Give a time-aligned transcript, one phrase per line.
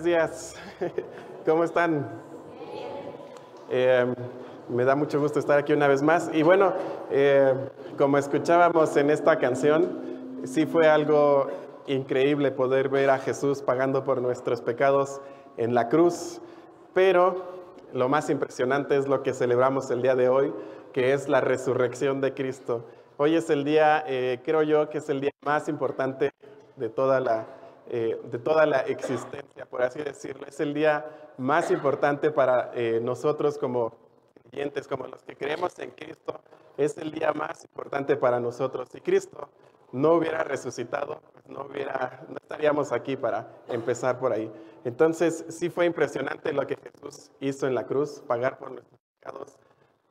[0.00, 0.54] buenos días.
[1.46, 2.08] ¿Cómo están?
[3.68, 4.14] Eh,
[4.68, 6.30] me da mucho gusto estar aquí una vez más.
[6.32, 6.72] Y bueno,
[7.10, 7.54] eh,
[7.98, 11.48] como escuchábamos en esta canción, sí fue algo
[11.86, 15.20] increíble poder ver a Jesús pagando por nuestros pecados
[15.56, 16.40] en la cruz,
[16.94, 17.44] pero
[17.92, 20.54] lo más impresionante es lo que celebramos el día de hoy,
[20.92, 22.86] que es la resurrección de Cristo.
[23.18, 26.32] Hoy es el día, eh, creo yo, que es el día más importante
[26.76, 27.59] de toda la
[27.92, 30.46] eh, de toda la existencia, por así decirlo.
[30.46, 31.04] Es el día
[31.38, 33.92] más importante para eh, nosotros como
[34.48, 36.40] creyentes, como los que creemos en Cristo.
[36.76, 38.88] Es el día más importante para nosotros.
[38.92, 39.48] Si Cristo
[39.90, 44.48] no hubiera resucitado, pues no, hubiera, no estaríamos aquí para empezar por ahí.
[44.84, 49.58] Entonces, sí fue impresionante lo que Jesús hizo en la cruz, pagar por nuestros pecados,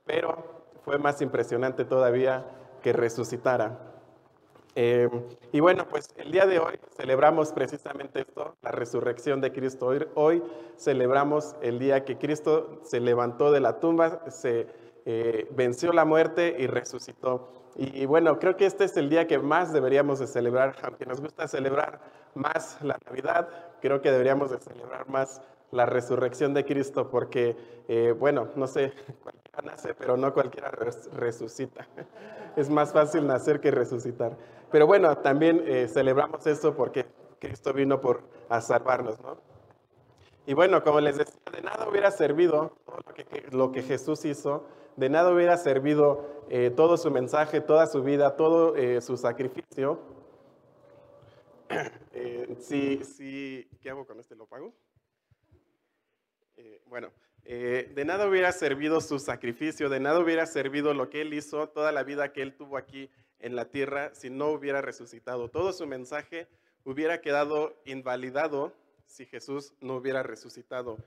[0.06, 0.44] pero
[0.84, 2.46] fue más impresionante todavía
[2.84, 3.80] que resucitara.
[4.76, 5.09] Eh,
[5.52, 9.88] y bueno, pues el día de hoy celebramos precisamente esto, la resurrección de Cristo.
[9.88, 10.44] Hoy, hoy
[10.78, 14.67] celebramos el día que Cristo se levantó de la tumba, se
[15.06, 17.52] eh, venció la muerte y resucitó.
[17.75, 21.22] Y, bueno, creo que este es el día que más deberíamos de celebrar, aunque nos
[21.22, 22.02] gusta celebrar
[22.36, 23.47] más la Navidad,
[23.81, 27.56] creo que deberíamos de celebrar más la resurrección de Cristo, porque,
[27.88, 28.92] eh, bueno, no sé,
[29.23, 30.72] cualquiera nace, pero no cualquiera
[31.14, 31.88] resucita.
[32.56, 34.36] Es más fácil nacer que resucitar.
[34.72, 37.06] Pero bueno, también eh, celebramos esto porque
[37.39, 39.38] Cristo vino por a salvarnos, ¿no?
[40.45, 42.75] Y bueno, como les decía, de nada hubiera servido
[43.52, 48.36] lo que, Jesús hizo, de nada hubiera servido eh, todo su mensaje, toda su vida,
[48.36, 50.00] todo eh, su sacrificio.
[52.59, 54.36] si, si, ¿Qué hago con este?
[54.36, 54.73] ¿Lo pago?
[56.88, 57.12] bueno,
[57.44, 61.92] de nada hubiera servido su sacrificio, de nada hubiera servido lo que Él hizo, toda
[61.92, 65.50] la vida que Él tuvo aquí en la tierra si no hubiera resucitado.
[65.50, 66.48] Todo su mensaje
[66.84, 68.73] hubiera quedado invalidado
[69.06, 70.98] si Jesús no hubiera resucitado.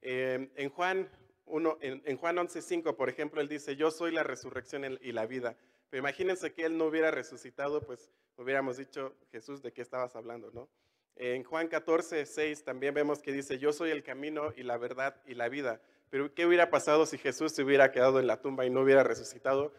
[0.00, 1.08] Eh, en Juan
[1.46, 5.56] 1, en, Juan 11:5, por ejemplo, él dice, "Yo soy la resurrección y la vida."
[5.90, 10.50] Pero imagínense que él no hubiera resucitado, pues hubiéramos dicho, "Jesús, ¿de qué estabas hablando?",
[10.52, 10.68] ¿no?
[11.16, 15.34] En Juan 14:6 también vemos que dice, "Yo soy el camino y la verdad y
[15.34, 18.70] la vida." Pero ¿qué hubiera pasado si Jesús se hubiera quedado en la tumba y
[18.70, 19.72] no hubiera resucitado?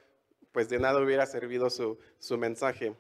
[0.53, 1.97] Pues de nada hubiera servido su,
[2.37, 2.95] mensaje.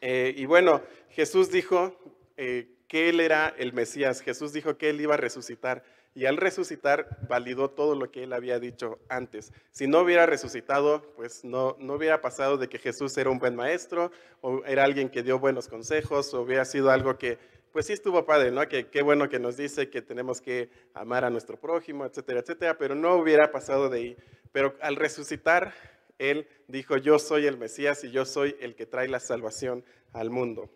[0.00, 1.96] Eh, y bueno, Jesús dijo
[2.36, 5.82] eh, que Él era el Mesías, Jesús dijo que Él iba a resucitar
[6.14, 9.52] y al resucitar validó todo lo que Él había dicho antes.
[9.70, 13.54] Si no hubiera resucitado, pues no, no hubiera pasado de que Jesús era un buen
[13.54, 14.10] maestro
[14.40, 17.38] o era alguien que dio buenos consejos o hubiera sido algo que,
[17.72, 18.66] pues sí estuvo padre, ¿no?
[18.68, 22.76] Que qué bueno que nos dice que tenemos que amar a nuestro prójimo, etcétera, etcétera,
[22.76, 24.16] pero no hubiera pasado de ahí.
[24.52, 25.72] Pero al resucitar,
[26.20, 30.28] él dijo, yo soy el Mesías y yo soy el que trae la salvación al
[30.28, 30.70] mundo.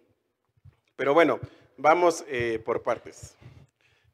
[0.97, 1.39] Pero bueno,
[1.77, 3.37] vamos eh, por partes.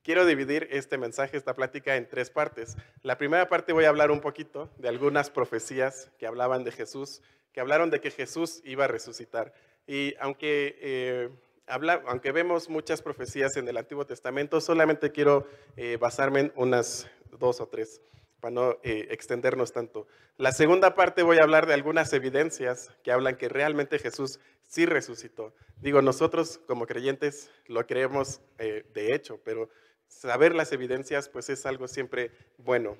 [0.03, 2.77] Quiero dividir este mensaje, esta plática, en tres partes.
[3.03, 7.23] La primera parte voy a hablar un poquito de algunas profecías que hablaban de Jesús,
[7.53, 9.53] que hablaron de que Jesús iba a resucitar.
[9.87, 11.29] Y aunque, eh,
[11.67, 17.09] aunque vemos muchas profecías en el Antiguo Testamento, solamente quiero eh, basarme en unas
[17.39, 18.01] dos o tres
[18.41, 20.07] para no eh, extendernos tanto.
[20.37, 24.87] La segunda parte voy a hablar de algunas evidencias que hablan que realmente Jesús sí
[24.87, 25.55] resucitó.
[25.77, 29.69] Digo, nosotros como creyentes lo creemos eh, de hecho, pero
[30.09, 32.97] saber las evidencias pues es algo siempre bueno.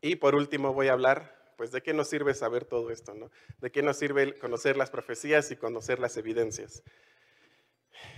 [0.00, 3.30] Y por último voy a hablar pues de qué nos sirve saber todo esto, ¿no?
[3.60, 6.82] De qué nos sirve conocer las profecías y conocer las evidencias.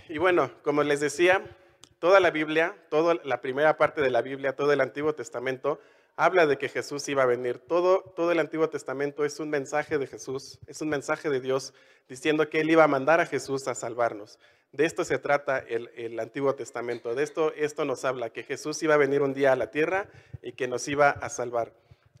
[0.09, 1.57] Y bueno, como les decía,
[1.99, 5.79] toda la Biblia, toda la primera parte de la Biblia, todo el Antiguo Testamento
[6.19, 7.59] habla de que Jesús iba a venir.
[7.59, 11.73] Todo, todo el Antiguo Testamento es un mensaje de Jesús, es un mensaje de Dios
[12.09, 14.37] diciendo que Él iba a mandar a Jesús a salvarnos.
[14.73, 17.15] De esto se trata el, Antiguo Testamento.
[17.15, 20.09] De esto, esto nos habla, que Jesús iba a venir un día a la tierra
[20.43, 21.71] y que nos iba a salvar.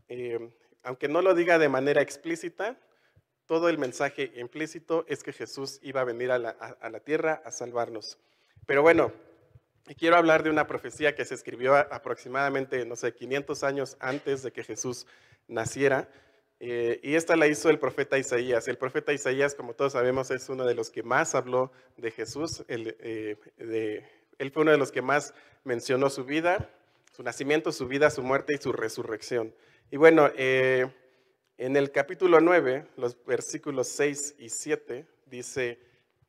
[0.07, 0.49] Eh,
[0.81, 2.77] aunque no lo diga de manera explícita,
[3.47, 7.41] todo el mensaje implícito es que Jesús iba a venir a la, a la tierra
[7.43, 8.17] a salvarnos.
[8.65, 9.11] Pero bueno,
[9.89, 14.43] y quiero hablar de una profecía que se escribió aproximadamente, no sé, 500 años antes
[14.43, 15.07] de que Jesús
[15.47, 16.07] naciera.
[16.59, 18.67] Eh, y esta la hizo el profeta Isaías.
[18.67, 22.63] El profeta Isaías, como todos sabemos, es uno de los que más habló de Jesús.
[22.67, 23.35] Eh,
[24.37, 25.33] él fue uno de los que más
[25.63, 26.69] mencionó su vida,
[27.11, 29.55] su nacimiento, su vida, su muerte y su resurrección.
[29.89, 30.85] Y bueno, eh,
[31.57, 35.79] en el capítulo 9, los versículos 6 y 7, dice,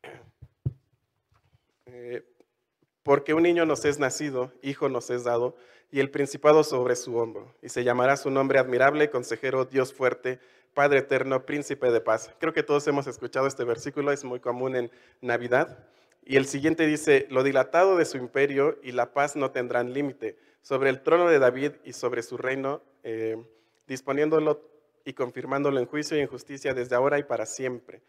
[3.03, 5.57] porque un niño nos es nacido, hijo nos es dado,
[5.91, 7.55] y el principado sobre su hombro.
[7.63, 10.39] Y se llamará su nombre admirable, consejero, Dios fuerte,
[10.75, 12.31] Padre eterno, príncipe de paz.
[12.39, 15.85] Creo que todos hemos escuchado este versículo, es muy común en Navidad.
[16.25, 20.39] Y el siguiente dice, lo dilatado de su imperio y la paz no tendrán límite,
[20.63, 23.37] sobre el trono de David y sobre su reino, eh,
[23.89, 24.63] disponiéndolo
[25.05, 28.03] y confirmándolo en juicio y en justicia desde ahora y para siempre.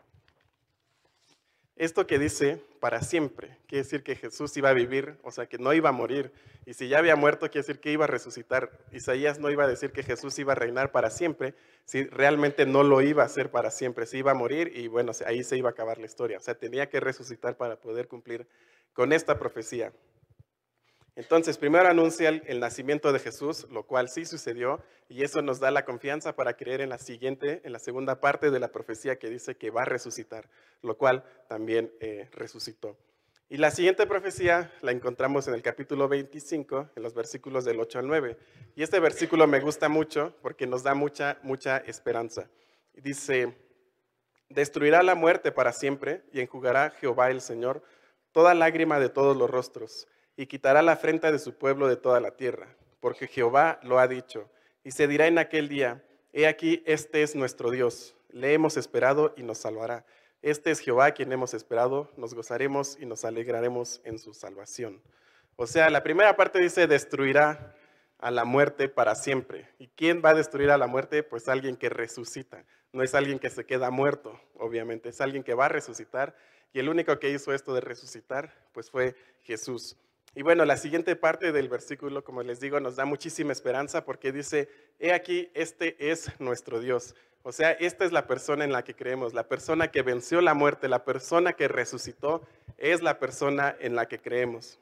[1.77, 5.59] Esto que dice para siempre, quiere decir que Jesús iba a vivir, o sea, que
[5.59, 6.31] no iba a morir.
[6.65, 8.71] Y si ya había muerto, quiere decir que iba a resucitar.
[8.91, 11.53] Isaías no iba a decir que Jesús iba a reinar para siempre,
[11.85, 15.11] si realmente no lo iba a hacer para siempre, si iba a morir y bueno,
[15.27, 16.37] ahí se iba a acabar la historia.
[16.37, 18.47] O sea, tenía que resucitar para poder cumplir
[18.93, 19.93] con esta profecía.
[21.17, 25.71] Entonces, primero anuncia el, nacimiento de Jesús, lo cual sí sucedió, y eso nos da
[25.71, 29.27] la confianza para creer en la siguiente, en la segunda parte de la profecía que
[29.27, 30.47] dice que va a resucitar,
[30.83, 32.95] lo cual también eh, resucitó.
[33.49, 37.97] Y la siguiente profecía la encontramos en el capítulo 25, en los versículos del 8
[37.97, 38.37] al 9.
[38.75, 42.47] Y este versículo me gusta mucho porque nos da mucha, mucha esperanza.
[42.93, 43.57] Dice,
[44.49, 47.81] destruirá la muerte para siempre y enjugará Jehová el Señor
[48.33, 52.21] toda lágrima de todos los rostros y quitará la afrenta de su pueblo de toda
[52.21, 52.67] la tierra,
[53.01, 54.49] porque Jehová lo ha dicho.
[54.83, 59.33] Y se dirá en aquel día, he aquí, este es nuestro Dios, le hemos esperado
[59.35, 60.05] y nos salvará.
[60.43, 65.01] Este es Jehová quien hemos esperado, nos gozaremos y nos alegraremos en su salvación.
[65.55, 67.75] O sea, la primera parte dice, destruirá
[68.19, 69.69] a la muerte para siempre.
[69.79, 71.23] ¿Y quién va a destruir a la muerte?
[71.23, 72.63] Pues alguien que resucita.
[72.93, 76.35] No es alguien que se queda muerto, obviamente, es alguien que va a resucitar.
[76.73, 79.97] Y el único que hizo esto de resucitar, pues fue Jesús.
[80.37, 84.31] Y bueno, la siguiente parte del versículo, como les digo, nos da muchísima esperanza porque
[84.31, 84.69] dice,
[84.99, 87.15] he aquí, este es nuestro Dios.
[87.41, 90.53] O sea, esta es la persona en la que creemos, la persona que venció la
[90.53, 92.47] muerte, la persona que resucitó,
[92.77, 94.77] es la persona en la que creemos.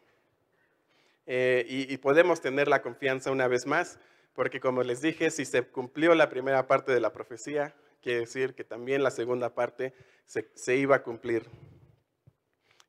[1.26, 3.98] Eh, y, podemos tener la confianza una vez más,
[4.34, 8.56] porque como les dije, si se cumplió la primera parte de la profecía, quiere decir
[8.56, 9.94] que también la segunda parte
[10.26, 11.46] se iba a cumplir.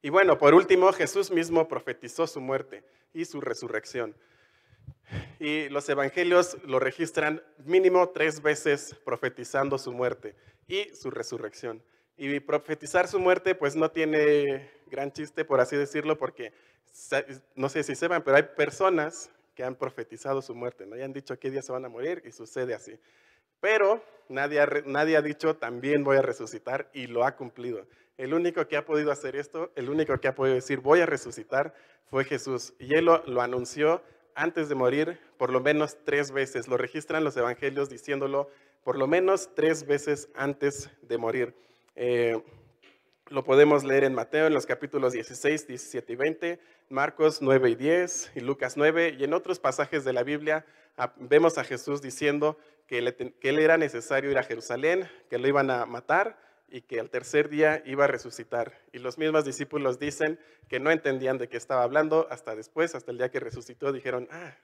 [0.07, 4.15] Y bueno, por último, Jesús mismo profetizó su muerte y su resurrección.
[5.41, 10.37] Y los evangelios lo registran mínimo tres veces profetizando su muerte
[10.69, 11.83] y su resurrección.
[12.17, 16.53] Y profetizar su muerte pues no tiene gran chiste, por así decirlo, porque
[17.57, 20.97] no sé si sepan, pero hay personas que han profetizado su muerte, ¿no?
[20.97, 22.97] Y han dicho qué día se van a morir y sucede así.
[23.61, 27.87] Pero nadie nadie ha dicho también voy a resucitar y lo ha cumplido.
[28.17, 31.07] El único que ha podido hacer esto, el único que ha podido decir voy a
[31.07, 31.75] resucitar
[32.11, 32.75] fue Jesús.
[32.79, 34.03] Y él lo, anunció
[34.35, 36.69] antes de morir por lo menos tres veces.
[36.69, 38.49] Lo registran los evangelios diciéndolo
[38.85, 41.55] por lo menos tres veces antes de morir.
[41.95, 42.43] Eh,
[43.29, 47.75] lo podemos leer en Mateo en los capítulos 16, 17 y 20, Marcos 9 y
[47.75, 50.65] 10 y Lucas 9 y en otros pasajes de la Biblia
[51.17, 52.57] vemos a Jesús diciendo
[52.87, 56.39] que, que él era necesario ir a Jerusalén, que lo iban a matar
[56.69, 58.79] y que al tercer día iba a resucitar.
[58.93, 60.39] Y los mismos discípulos dicen
[60.69, 64.29] que no entendían de qué estaba hablando hasta después, hasta el día que resucitó, dijeron,
[64.31, 64.55] ah,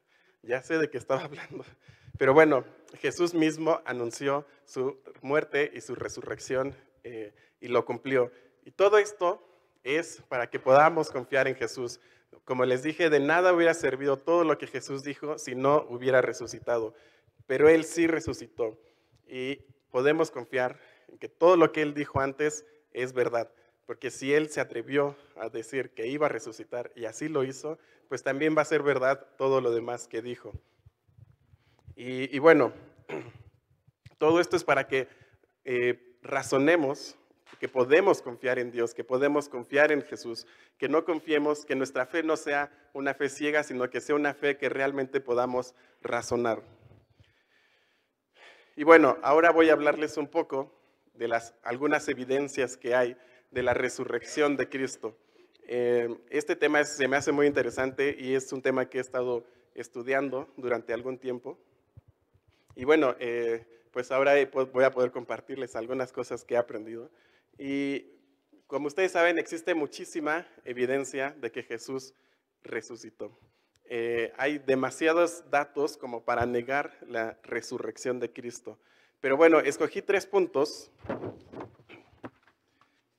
[0.42, 1.64] ya sé de qué estaba hablando.
[2.18, 2.64] Pero bueno,
[2.98, 6.74] Jesús mismo anunció su muerte y su resurrección
[7.04, 8.30] eh, y lo cumplió.
[8.64, 9.42] Y todo esto
[9.82, 12.00] es para que podamos confiar en Jesús.
[12.44, 16.20] Como les dije, de nada hubiera servido todo lo que Jesús dijo si no hubiera
[16.20, 16.94] resucitado.
[17.46, 18.78] Pero Él sí resucitó
[19.26, 19.56] y
[19.90, 20.78] podemos confiar
[21.20, 23.50] que todo lo que él dijo antes es verdad.
[23.86, 27.78] Porque si él se atrevió a decir que iba a resucitar y así lo hizo,
[28.08, 30.52] pues también va a ser verdad todo lo demás que dijo.
[31.94, 32.72] Y, bueno,
[34.18, 35.08] todo esto es para que
[35.64, 37.16] eh, razonemos
[37.60, 40.46] que podemos confiar en Dios, que podemos confiar en Jesús,
[40.78, 44.34] que no confiemos, que nuestra fe no sea una fe ciega, sino que sea una
[44.34, 46.62] fe que realmente podamos razonar.
[48.74, 50.72] Y bueno, ahora voy a hablarles un poco
[51.14, 53.16] de las algunas evidencias que hay
[53.50, 55.16] de la resurrección de Cristo.
[55.64, 59.44] Eh, este tema se me hace muy interesante y es un tema que he estado
[59.74, 61.58] estudiando durante algún tiempo.
[62.74, 64.32] Y bueno, eh, pues ahora
[64.72, 67.10] voy a poder compartirles algunas cosas que he aprendido.
[67.58, 68.06] Y
[68.66, 72.14] como ustedes saben, existe muchísima evidencia de que Jesús
[72.62, 73.38] resucitó.
[73.94, 78.78] Eh, hay demasiados datos como para negar la resurrección de Cristo.
[79.20, 80.90] Pero bueno, escogí tres puntos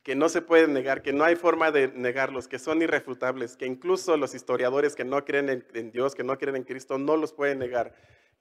[0.02, 3.68] que no se pueden negar, que no hay forma de negarlos, que son irrefutables, que
[3.68, 7.34] incluso los historiadores que no creen en, Dios, que no creen en Cristo, no los
[7.34, 7.94] pueden negar.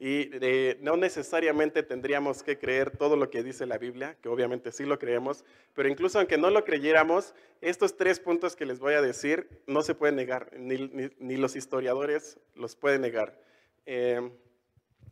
[0.04, 0.32] Y
[0.80, 4.98] no necesariamente tendríamos que creer todo lo que dice la Biblia, que obviamente sí lo
[4.98, 5.44] creemos,
[5.74, 9.82] pero incluso aunque no lo creyéramos, estos tres puntos que les voy a decir no
[9.82, 13.38] se pueden negar, ni, los historiadores los pueden negar.
[13.86, 14.28] Eh,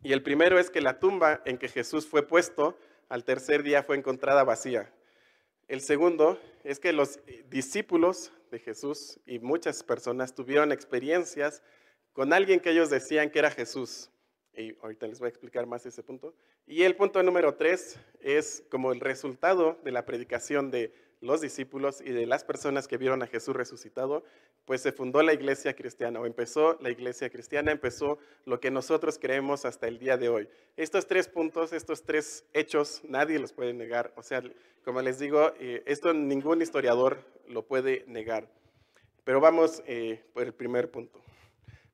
[0.03, 2.77] y el primero es que la tumba en que Jesús fue puesto
[3.09, 4.93] al tercer día fue encontrada vacía.
[5.69, 11.63] El segundo es que los discípulos de Jesús y muchas personas tuvieron experiencias
[12.13, 14.11] con alguien que ellos decían que era Jesús.
[14.57, 16.35] Y ahorita les voy a explicar más ese punto.
[16.67, 22.01] Y el punto número tres es como el resultado de la predicación de los discípulos
[22.01, 24.25] y de las personas que vieron a Jesús resucitado,
[24.65, 29.19] pues se fundó la iglesia cristiana o empezó la iglesia cristiana, empezó lo que nosotros
[29.19, 30.49] creemos hasta el día de hoy.
[30.77, 34.13] Estos tres puntos, estos tres hechos, nadie los puede negar.
[34.17, 34.43] O sea,
[34.85, 38.49] como les digo, eh, esto ningún historiador lo puede negar.
[39.25, 41.23] Pero vamos eh, por el primer punto.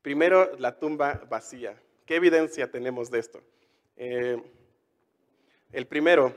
[0.03, 1.81] Primero, la tumba vacía.
[2.07, 3.43] ¿Qué evidencia tenemos de esto?
[3.97, 4.41] Eh,
[5.73, 6.33] el primero,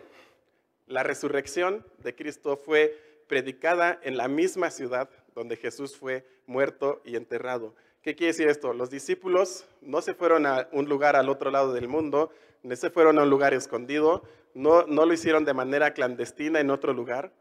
[0.87, 7.15] la resurrección de Cristo fue predicada en la misma ciudad donde Jesús fue muerto y
[7.15, 7.75] enterrado.
[8.01, 8.73] ¿Qué quiere decir esto?
[8.73, 12.31] Los discípulos no se fueron a un lugar al otro lado del mundo,
[12.63, 14.23] no se fueron a un lugar escondido,
[14.55, 17.31] no, no lo hicieron de manera clandestina en otro lugar,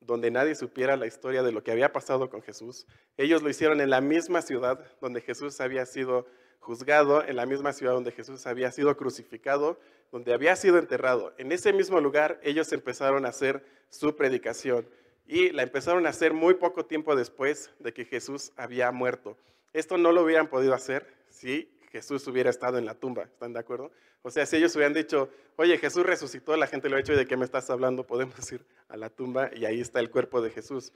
[0.00, 2.88] donde nadie supiera la historia de lo que había pasado con Jesús.
[3.16, 6.26] Ellos lo hicieron en la misma ciudad donde Jesús había sido
[6.60, 9.78] juzgado, en la misma ciudad donde Jesús había sido crucificado
[10.12, 11.32] donde había sido enterrado.
[11.38, 14.88] En ese mismo lugar ellos empezaron a hacer su predicación
[15.26, 19.36] y la empezaron a hacer muy poco tiempo después de que Jesús había muerto.
[19.72, 23.60] Esto no lo hubieran podido hacer si Jesús hubiera estado en la tumba, ¿están de
[23.60, 23.90] acuerdo?
[24.22, 27.16] O sea, si ellos hubieran dicho, oye, Jesús resucitó, la gente lo ha hecho, ¿y
[27.16, 28.06] de qué me estás hablando?
[28.06, 30.92] Podemos ir a la tumba y ahí está el cuerpo de Jesús.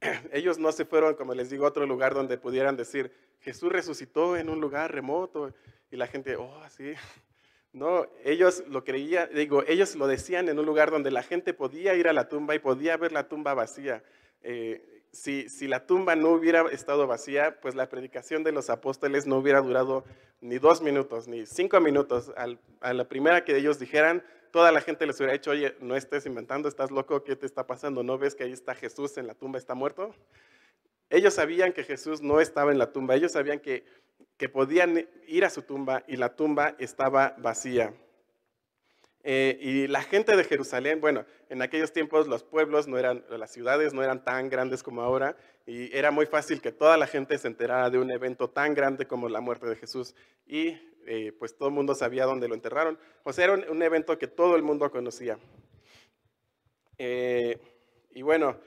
[0.32, 4.36] Ellos no se fueron, como les digo, a otro lugar donde pudieran decir, Jesús resucitó
[4.36, 5.52] en un lugar remoto.
[5.90, 6.92] Y la gente, oh, sí,
[7.72, 11.94] no, ellos lo creían, digo, ellos lo decían en un lugar donde la gente podía
[11.94, 14.02] ir a la tumba y podía ver la tumba vacía.
[14.42, 19.26] Eh, si, si, la tumba no hubiera estado vacía, pues la predicación de los apóstoles
[19.26, 20.04] no hubiera durado
[20.40, 22.30] ni dos minutos, ni cinco minutos.
[22.80, 26.26] a la primera que ellos dijeran, toda la gente les hubiera dicho, oye, no estés
[26.26, 28.02] inventando, estás loco, ¿qué te está pasando?
[28.02, 30.14] ¿No ves que ahí está Jesús en la tumba, está muerto?
[31.10, 33.84] Ellos sabían que Jesús no estaba en la tumba, ellos sabían que
[34.38, 37.92] que podían ir a su tumba y la tumba estaba vacía.
[39.24, 43.50] Eh, y la gente de Jerusalén, bueno, en aquellos tiempos los pueblos no eran, las
[43.50, 45.36] ciudades no eran tan grandes como ahora,
[45.66, 49.06] y era muy fácil que toda la gente se enterara de un evento tan grande
[49.06, 50.14] como la muerte de Jesús,
[50.46, 50.78] y
[51.10, 52.98] eh, pues todo el mundo sabía dónde lo enterraron.
[53.24, 55.38] O sea, era un, evento que todo el mundo conocía.
[56.98, 57.58] Eh,
[58.12, 58.58] y bueno,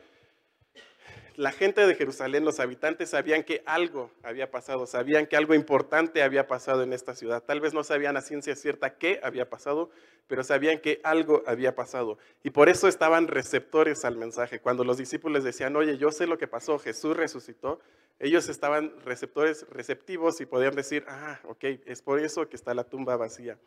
[1.35, 6.23] la gente de Jerusalén, los habitantes, sabían que algo había pasado, sabían que algo importante
[6.23, 7.43] había pasado en esta ciudad.
[7.43, 9.91] Tal vez no sabían a ciencia cierta qué había pasado,
[10.25, 12.17] pero sabían que algo había pasado.
[12.43, 14.59] Y por eso estaban receptores al mensaje.
[14.59, 17.79] Cuando los discípulos decían, oye, yo sé lo que pasó, Jesús resucitó,
[18.21, 22.83] ellos estaban receptores, receptivos y podían decir, ah, ok, es por eso que está la
[22.83, 23.57] tumba vacía.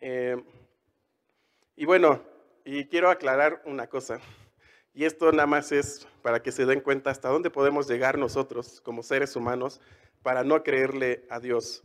[0.00, 0.40] Eh,
[1.74, 2.22] y bueno,
[2.64, 4.20] y quiero aclarar una cosa.
[4.94, 8.80] Y esto nada más es para que se den cuenta hasta dónde podemos llegar nosotros
[8.82, 9.80] como seres humanos
[10.22, 11.82] para no creerle a Dios.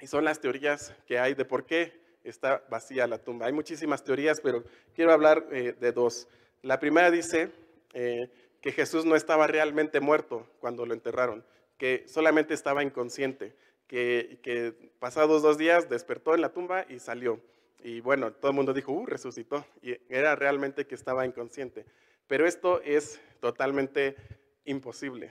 [0.00, 3.46] Y son las teorías que hay de por qué está vacía la tumba.
[3.46, 4.62] Hay muchísimas teorías, pero
[4.94, 6.28] quiero hablar eh, de dos.
[6.62, 7.50] La primera dice
[7.94, 8.30] eh,
[8.66, 11.44] que Jesús no estaba realmente muerto cuando lo enterraron,
[11.78, 13.54] que solamente estaba inconsciente,
[13.86, 17.40] que, que pasados dos días despertó en la tumba y salió.
[17.84, 19.64] Y bueno, todo el mundo dijo, uh, resucitó.
[19.82, 21.86] Y era realmente que estaba inconsciente.
[22.26, 24.16] Pero esto es totalmente
[24.64, 25.30] imposible.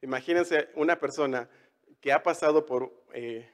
[0.00, 1.50] Imagínense una persona
[2.00, 3.46] que ha pasado por eh,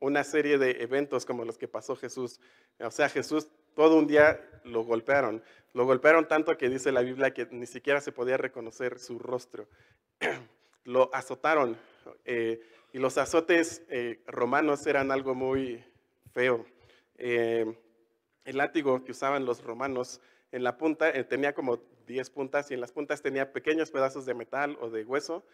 [0.00, 2.40] una serie de eventos como los que pasó Jesús.
[2.80, 5.42] O sea, Jesús todo un día lo golpearon.
[5.74, 9.68] Lo golpearon tanto que dice la Biblia que ni siquiera se podía reconocer su rostro.
[10.84, 11.76] lo azotaron.
[12.24, 12.60] Eh,
[12.92, 15.84] y los azotes eh, romanos eran algo muy
[16.32, 16.66] feo.
[17.18, 17.76] el
[18.44, 20.20] látigo que usaban los romanos
[20.52, 24.34] en la punta tenía como 10 puntas y en las puntas tenía pequeños pedazos de
[24.34, 25.44] metal o de hueso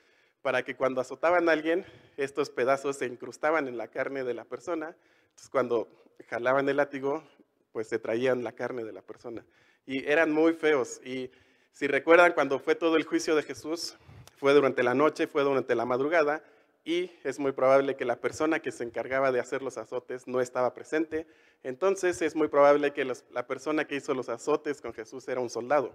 [0.43, 1.87] para que cuando azotaban a alguien,
[2.17, 4.97] estos pedazos se incrustaban en la carne de la persona.
[5.31, 5.88] Entonces cuando
[6.29, 7.25] jalaban el látigo,
[7.73, 9.45] pues se traían la carne de la persona.
[9.87, 11.00] Y eran muy feos.
[11.05, 11.31] Y
[11.73, 13.97] si recuerdan, cuando fue todo el juicio de Jesús,
[14.37, 16.45] fue durante la noche, fue durante la madrugada,
[16.85, 20.41] y es muy probable que la persona que se encargaba de hacer los azotes no
[20.41, 21.26] estaba presente.
[21.62, 25.49] Entonces es muy probable que la persona que hizo los azotes con Jesús era un
[25.49, 25.93] soldado.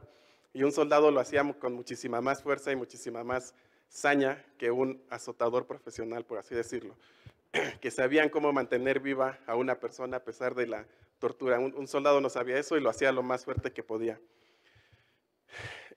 [0.53, 3.53] Y un soldado lo hacía con muchísima más fuerza y muchísima más
[3.89, 6.95] saña que un azotador profesional, por así decirlo,
[7.81, 10.85] que sabían cómo mantener viva a una persona a pesar de la
[11.19, 11.59] tortura.
[11.59, 14.19] Un, soldado no sabía eso y lo hacía lo más fuerte que podía.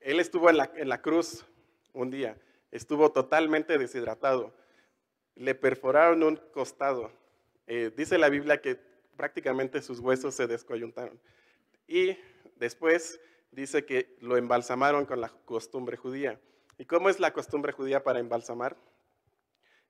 [0.00, 1.45] Él estuvo en la, cruz
[1.93, 2.39] un día,
[2.71, 4.55] estuvo totalmente deshidratado,
[5.35, 7.12] le perforaron un costado.
[7.67, 8.79] Eh, dice la Biblia que
[9.17, 11.21] prácticamente sus huesos se descoyuntaron.
[11.87, 12.17] Y
[12.57, 16.41] después dice que lo embalsamaron con la costumbre judía.
[16.79, 18.77] ¿Y cómo es la costumbre judía para embalsamar?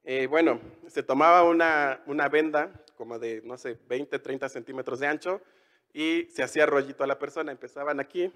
[0.04, 5.06] Eh, bueno, se tomaba una, una, venda como de, no sé, 20, 30 centímetros de
[5.06, 5.40] ancho
[5.92, 7.52] y se hacía rollito a la persona.
[7.52, 8.32] Empezaban aquí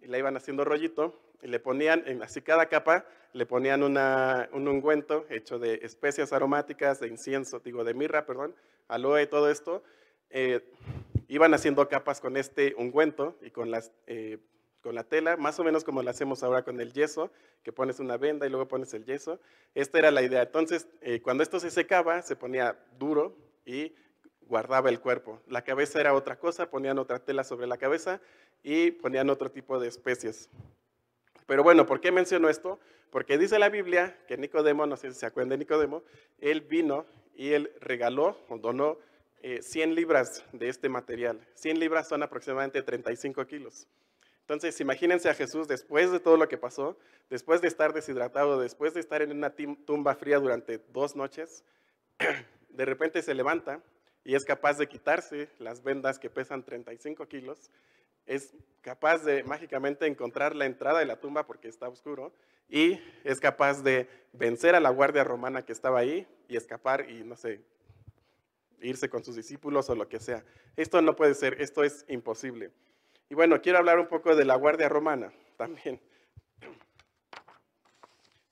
[0.00, 4.48] y la iban haciendo rollito y le ponían, en así cada capa, le ponían una,
[4.52, 8.54] un ungüento hecho de especias aromáticas, de incienso, digo, de mirra, perdón,
[8.88, 9.82] aloe, todo esto.
[10.30, 10.60] Eh,
[11.28, 14.38] iban haciendo capas con este ungüento y con las eh,
[14.82, 17.30] con la tela, más o menos como lo hacemos ahora con el yeso,
[17.62, 19.40] que pones una venda y luego pones el yeso.
[19.74, 20.42] Esta era la idea.
[20.42, 23.94] Entonces, eh, cuando esto se secaba, se ponía duro y
[24.42, 25.40] guardaba el cuerpo.
[25.46, 28.20] La cabeza era otra cosa, ponían otra tela sobre la cabeza
[28.62, 30.48] y ponían otro tipo de especies.
[31.46, 32.78] Pero bueno, ¿por qué menciono esto?
[33.10, 36.02] Porque dice la Biblia que Nicodemo, no sé si se acuerdan de Nicodemo,
[36.38, 38.98] él vino y él regaló o donó
[39.42, 41.40] 100 eh, libras de este material.
[41.54, 43.86] 100 libras son aproximadamente 35 kilos.
[44.48, 46.96] Entonces, imagínense a Jesús después de todo lo que pasó,
[47.28, 51.64] después de estar deshidratado, después de estar en una tumba fría durante dos noches,
[52.70, 53.82] de repente se levanta
[54.24, 57.70] y es capaz de quitarse las vendas que pesan 35 kilos,
[58.24, 62.32] es capaz de mágicamente encontrar la entrada de la tumba porque está oscuro
[62.70, 67.22] y es capaz de vencer a la guardia romana que estaba ahí y escapar y
[67.22, 67.60] no sé,
[68.80, 70.42] irse con sus discípulos o lo que sea.
[70.74, 72.70] Esto no puede ser, esto es imposible.
[73.30, 76.00] Y bueno, quiero hablar un poco de la Guardia Romana también.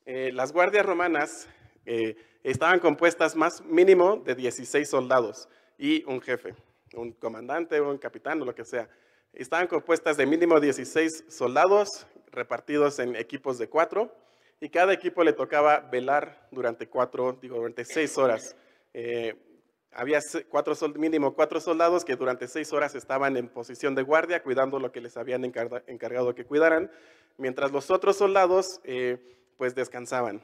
[0.04, 1.48] Eh, las guardias romanas
[1.86, 2.14] eh,
[2.44, 6.54] estaban compuestas más mínimo de 16 soldados y un jefe,
[6.94, 8.88] un comandante, un capitán o lo que sea.
[9.32, 14.14] Estaban compuestas de mínimo 16 soldados repartidos en equipos de cuatro
[14.60, 18.54] y cada equipo le tocaba velar durante cuatro, digo, durante seis horas.
[18.92, 19.34] Eh,
[19.96, 24.78] había cuatro, mínimo cuatro soldados que durante seis horas estaban en posición de guardia, cuidando
[24.78, 26.90] lo que les habían encargado que cuidaran,
[27.38, 29.18] mientras los otros soldados eh,
[29.56, 30.42] pues descansaban.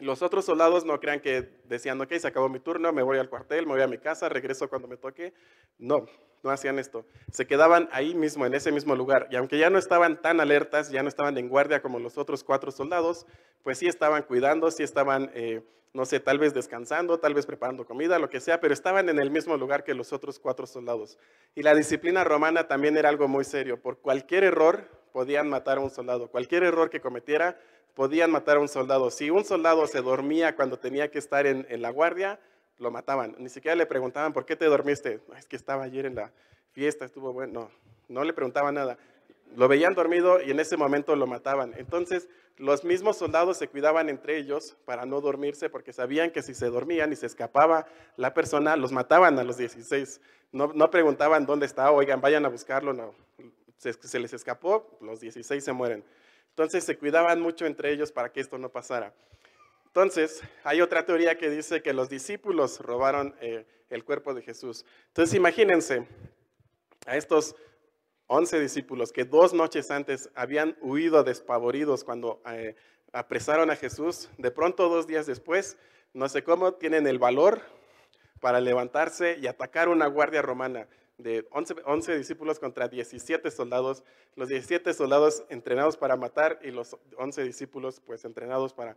[0.00, 3.28] Los otros soldados no crean que decían, ok, se acabó mi turno, me voy al
[3.28, 5.32] cuartel, me voy a mi casa, regreso cuando me toque.
[5.76, 6.06] No,
[6.44, 7.04] no hacían esto.
[7.32, 9.26] Se quedaban ahí mismo, en ese mismo lugar.
[9.30, 12.44] Y aunque ya no estaban tan alertas, ya no estaban en guardia como los otros
[12.44, 13.26] cuatro soldados,
[13.64, 17.84] pues sí estaban cuidando, sí estaban, eh, no sé, tal vez descansando, tal vez preparando
[17.84, 21.18] comida, lo que sea, pero estaban en el mismo lugar que los otros cuatro soldados.
[21.56, 23.82] Y la disciplina romana también era algo muy serio.
[23.82, 26.28] Por cualquier error podían matar a un soldado.
[26.30, 27.58] Cualquier error que cometiera
[27.98, 29.10] podían matar a un soldado.
[29.10, 32.38] Si un soldado se dormía cuando tenía que estar en, la guardia,
[32.78, 33.34] lo mataban.
[33.38, 35.20] Ni siquiera le preguntaban, ¿por qué te dormiste?
[35.36, 36.30] es que estaba ayer en la
[36.70, 37.62] fiesta, estuvo bueno.
[37.62, 37.70] No,
[38.08, 38.98] no le preguntaban nada.
[39.56, 41.74] Lo veían dormido y en ese momento lo mataban.
[41.76, 46.54] Entonces, los mismos soldados se cuidaban entre ellos para no dormirse porque sabían que si
[46.54, 50.20] se dormían y se escapaba la persona, los mataban a los 16.
[50.52, 53.12] No, no preguntaban dónde está, oigan, vayan a buscarlo, no.
[53.76, 56.04] Se, se les escapó, los 16 se mueren.
[56.58, 59.14] Entonces se cuidaban mucho entre ellos para que esto no pasara.
[59.86, 64.84] Entonces, hay otra teoría que dice que los discípulos robaron eh, el cuerpo de Jesús.
[65.06, 66.08] Entonces, imagínense
[67.06, 67.54] a estos
[68.26, 72.74] 11 discípulos que dos noches antes habían huido despavoridos cuando eh,
[73.12, 74.28] apresaron a Jesús.
[74.36, 75.76] De pronto, dos días después,
[76.12, 77.62] no sé cómo, tienen el valor
[78.40, 84.04] para levantarse y atacar una guardia romana de 11, discípulos contra 17 soldados,
[84.36, 88.96] los 17 soldados entrenados para matar y los 11 discípulos pues entrenados para,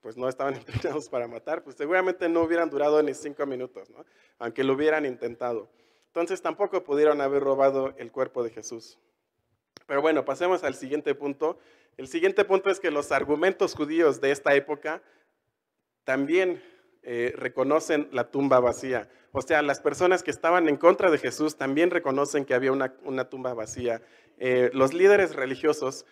[0.00, 4.04] pues no estaban entrenados para matar, pues seguramente no hubieran durado ni cinco minutos, ¿no?
[4.38, 5.70] aunque lo hubieran intentado.
[6.08, 8.98] Entonces tampoco pudieron haber robado el cuerpo de Jesús.
[9.86, 11.58] Pero bueno, pasemos al siguiente punto.
[11.96, 15.02] El siguiente punto es que los argumentos judíos de esta época
[16.02, 16.60] también
[17.02, 19.08] eh, reconocen la tumba vacía.
[19.32, 23.28] O sea, las personas que estaban en contra de Jesús también reconocen que había una,
[23.30, 24.02] tumba vacía.
[24.38, 26.04] Eh, los líderes religiosos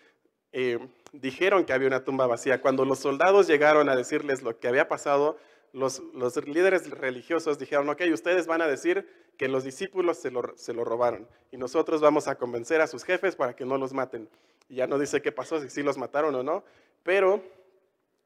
[0.53, 0.79] eh,
[1.13, 2.63] dijeron que había una tumba vacía.
[2.63, 5.37] Cuando los soldados llegaron a decirles lo que había pasado,
[5.73, 6.01] los,
[6.47, 10.85] líderes religiosos dijeron, ok, ustedes van a decir que los discípulos se lo, se lo,
[10.85, 14.29] robaron y nosotros vamos a convencer a sus jefes para que no los maten.
[14.69, 16.65] Y ya no dice qué pasó, si sí los mataron o no,
[17.03, 17.43] pero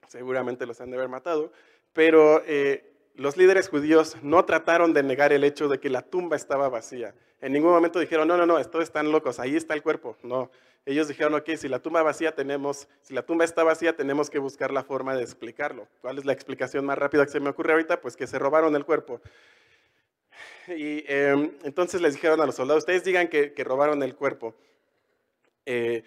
[0.06, 1.52] seguramente los han de haber matado
[1.92, 6.36] pero eh, los líderes judíos no trataron de negar el hecho de que la tumba
[6.36, 7.14] estaba vacía.
[7.40, 10.16] En ningún momento dijeron, no, no, no, estos están locos, ahí está el cuerpo.
[10.22, 10.50] No,
[10.86, 14.38] ellos dijeron, ok, si la tumba vacía tenemos, si la tumba está vacía tenemos que
[14.38, 15.86] buscar la forma de explicarlo.
[16.00, 18.00] ¿Cuál es la explicación más rápida que se me ocurre ahorita?
[18.00, 19.20] Pues que se robaron el cuerpo.
[20.68, 24.54] Y em, entonces les dijeron a los soldados, ustedes digan que, robaron el cuerpo.
[25.66, 26.02] Eh,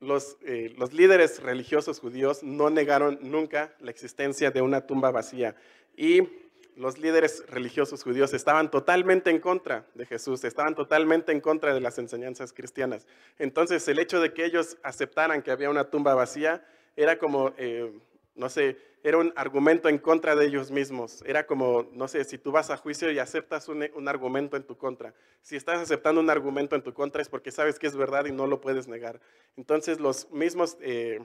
[0.00, 5.56] eh, los, líderes religiosos judíos no negaron nunca la existencia de una tumba vacía.
[5.96, 6.28] Y
[6.76, 11.80] los líderes religiosos judíos estaban totalmente en contra de Jesús, estaban totalmente en contra de
[11.80, 13.06] las enseñanzas cristianas.
[13.38, 16.62] Entonces el hecho de que ellos aceptaran que había una tumba vacía
[16.94, 17.90] era como, eh,
[18.34, 21.22] no sé, era un argumento en contra de ellos mismos.
[21.24, 24.76] Era como, no sé, si tú vas a juicio y aceptas un, argumento en tu
[24.76, 25.14] contra.
[25.42, 28.32] Si estás aceptando un argumento en tu contra es porque sabes que es verdad y
[28.32, 29.20] no lo puedes negar.
[29.56, 31.24] Entonces los mismos eh,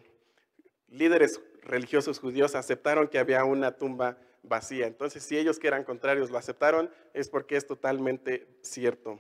[0.90, 4.86] líderes religiosos judíos aceptaron que había una tumba vacía.
[4.86, 9.20] Entonces si ellos que eran contrarios lo aceptaron es porque es totalmente cierto.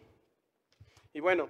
[1.14, 1.50] Y bueno,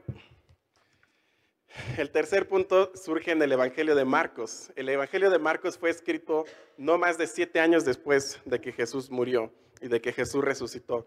[1.97, 4.71] el tercer punto surge en el Evangelio de Marcos.
[4.75, 6.45] El Evangelio de Marcos fue escrito
[6.77, 11.05] no más de siete años después de que Jesús murió y de que Jesús resucitó.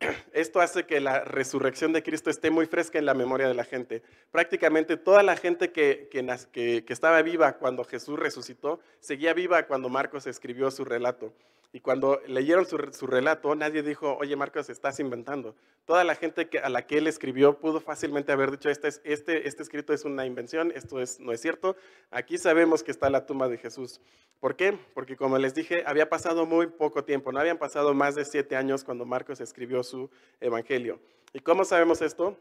[0.32, 3.64] Esto hace que la resurrección de Cristo esté muy fresca en la memoria de la
[3.64, 4.02] gente.
[4.30, 10.26] Prácticamente toda la gente que, que, estaba viva cuando Jesús resucitó, seguía viva cuando Marcos
[10.26, 11.32] escribió su relato.
[11.72, 15.54] Y cuando leyeron su, relato, nadie dijo, oye Marcos, estás inventando.
[15.84, 19.46] Toda la gente que, a la que él escribió pudo fácilmente haber dicho, este, este,
[19.46, 21.76] este escrito es una invención, esto es, no es cierto.
[22.10, 24.00] Aquí sabemos que está la tumba de Jesús.
[24.40, 24.78] ¿Por qué?
[24.94, 28.56] Porque como les dije, había pasado muy poco tiempo, no habían pasado más de siete
[28.56, 30.98] años cuando Marcos escribió su evangelio.
[31.32, 32.36] ¿Y cómo sabemos esto?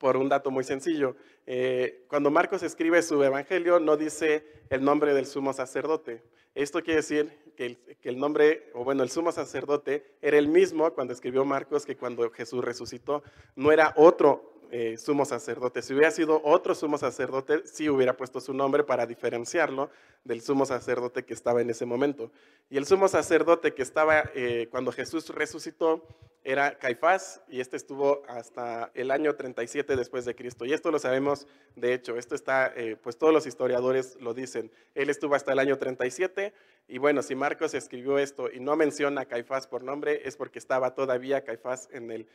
[0.00, 1.14] por un dato muy sencillo.
[1.46, 6.22] Eh, cuando Marcos escribe su evangelio, no dice el nombre del sumo sacerdote.
[6.54, 11.12] Esto quiere decir que el, nombre, o bueno, el sumo sacerdote era el mismo cuando
[11.12, 13.22] escribió Marcos que cuando Jesús resucitó.
[13.54, 15.82] No era otro eh, sumo sacerdote.
[15.82, 19.90] Si hubiera sido otro sumo sacerdote, sí hubiera puesto su nombre para diferenciarlo
[20.24, 22.30] del sumo sacerdote que estaba en ese momento.
[22.68, 26.06] Y el sumo sacerdote que estaba eh, cuando Jesús resucitó
[26.42, 30.64] era Caifás y este estuvo hasta el año 37 después de Cristo.
[30.64, 34.70] Y esto lo sabemos, de hecho, esto está, eh, pues todos los historiadores lo dicen.
[34.94, 36.54] Él estuvo hasta el año 37
[36.88, 40.58] y bueno, si Marcos escribió esto y no menciona a Caifás por nombre, es porque
[40.58, 42.26] estaba todavía Caifás en el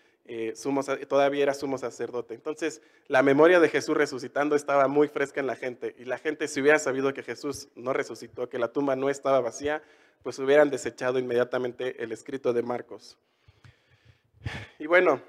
[0.56, 2.25] sumo, todavía era sumo sacerdote.
[2.34, 5.96] Entonces, la memoria de Jesús resucitando estaba muy fresca en la gente.
[5.98, 9.40] Y la gente, si hubiera sabido que Jesús no resucitó, que la tumba no estaba
[9.42, 9.84] vacía,
[10.24, 13.18] pues hubieran desechado inmediatamente el escrito de Marcos.
[14.80, 15.22] Y bueno,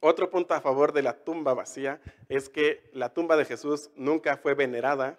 [0.00, 4.36] otro punto a favor de la tumba vacía es que la tumba de Jesús nunca
[4.36, 5.18] fue venerada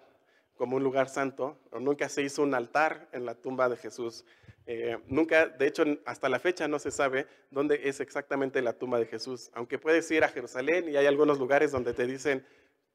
[0.60, 4.26] como un lugar santo, o nunca se hizo un altar en la tumba de Jesús.
[4.72, 9.00] Eh, nunca, de hecho, hasta la fecha no se sabe dónde es exactamente la tumba
[9.00, 9.50] de Jesús.
[9.52, 12.46] Aunque puedes ir a Jerusalén y hay algunos lugares donde te dicen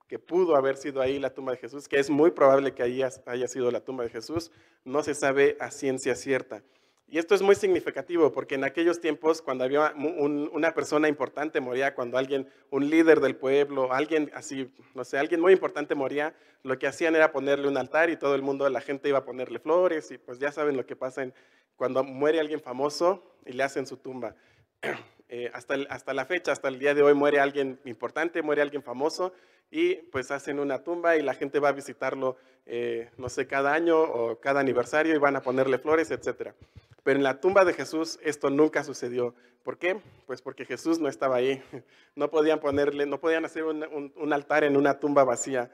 [0.08, 3.02] que pudo haber sido ahí la tumba de Jesús, que es muy probable que ahí
[3.04, 4.54] haya sido la tumba de Jesús,
[4.86, 6.64] no se sabe a ciencia cierta.
[7.08, 11.94] Y esto es muy significativo porque en aquellos tiempos, cuando había una persona importante moría,
[11.94, 16.34] cuando alguien, un líder del pueblo, alguien así, no sé, alguien muy importante moría,
[16.64, 19.26] lo que hacían era ponerle un altar y todo el mundo, la gente iba a
[19.26, 21.32] ponerle flores y pues ya saben lo que pasa
[21.76, 24.36] cuando muere alguien famoso y le hacen su tumba.
[25.28, 28.84] Eh, hasta, hasta la fecha, hasta el día de hoy muere alguien importante, muere alguien
[28.84, 29.34] famoso
[29.72, 33.74] y pues hacen una tumba y la gente va a visitarlo, eh, no sé, cada
[33.74, 36.54] año o cada aniversario y van a ponerle flores, etcétera.
[37.04, 39.34] Pero en la tumba de Jesús esto nunca sucedió.
[39.64, 40.00] ¿Por qué?
[40.28, 41.62] Pues porque Jesús no estaba ahí.
[42.16, 45.70] No podían ponerle, no podían hacer un, altar en una tumba vacía.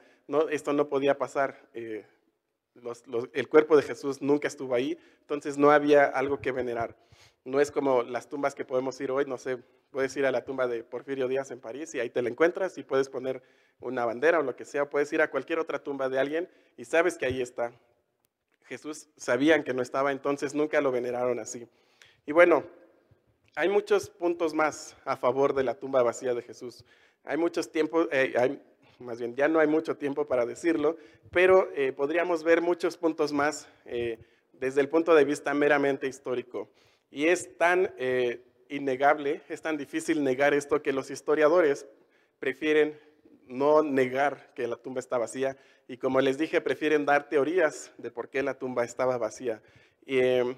[0.50, 1.68] Esto no podía pasar.
[1.72, 2.04] Eh,
[3.32, 6.96] el cuerpo de Jesús nunca estuvo ahí, entonces no había algo que venerar.
[7.44, 9.58] No es como las tumbas que podemos ir hoy, no sé,
[9.90, 12.78] puedes ir a la tumba de Porfirio Díaz en París y ahí te la encuentras
[12.78, 13.42] y puedes poner
[13.80, 16.84] una bandera o lo que sea, puedes ir a cualquier otra tumba de alguien y
[16.84, 17.72] sabes que ahí está.
[18.64, 21.68] Jesús sabían que no estaba, entonces nunca lo veneraron así.
[22.24, 22.64] Y bueno,
[23.54, 26.84] hay muchos puntos más a favor de la tumba vacía de Jesús.
[27.24, 28.60] Hay muchos tiempos, eh,
[28.98, 30.96] más bien ya no hay mucho tiempo para decirlo,
[31.30, 34.18] pero eh, podríamos ver muchos puntos más eh,
[34.52, 36.68] desde el punto de vista meramente histórico.
[37.10, 37.92] Y es tan
[38.70, 41.86] innegable, es tan difícil negar esto que los historiadores
[42.38, 42.98] prefieren
[43.46, 48.10] no negar que la tumba está vacía y como les dije, prefieren dar teorías de
[48.10, 49.60] por qué la tumba estaba vacía.
[50.06, 50.56] Em,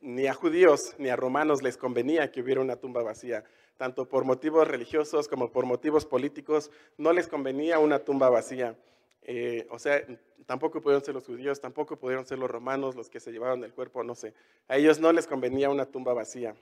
[0.00, 3.44] ni a judíos ni a romanos les convenía que hubiera una tumba vacía,
[3.80, 8.76] tanto por motivos religiosos como por motivos políticos, no les convenía una tumba vacía.
[9.22, 10.04] Eh, o sea,
[10.44, 13.72] tampoco pudieron ser los judíos, tampoco pudieron ser los romanos los que se llevaron el
[13.72, 14.34] cuerpo, no sé.
[14.68, 16.54] A ellos no les convenía una tumba vacía.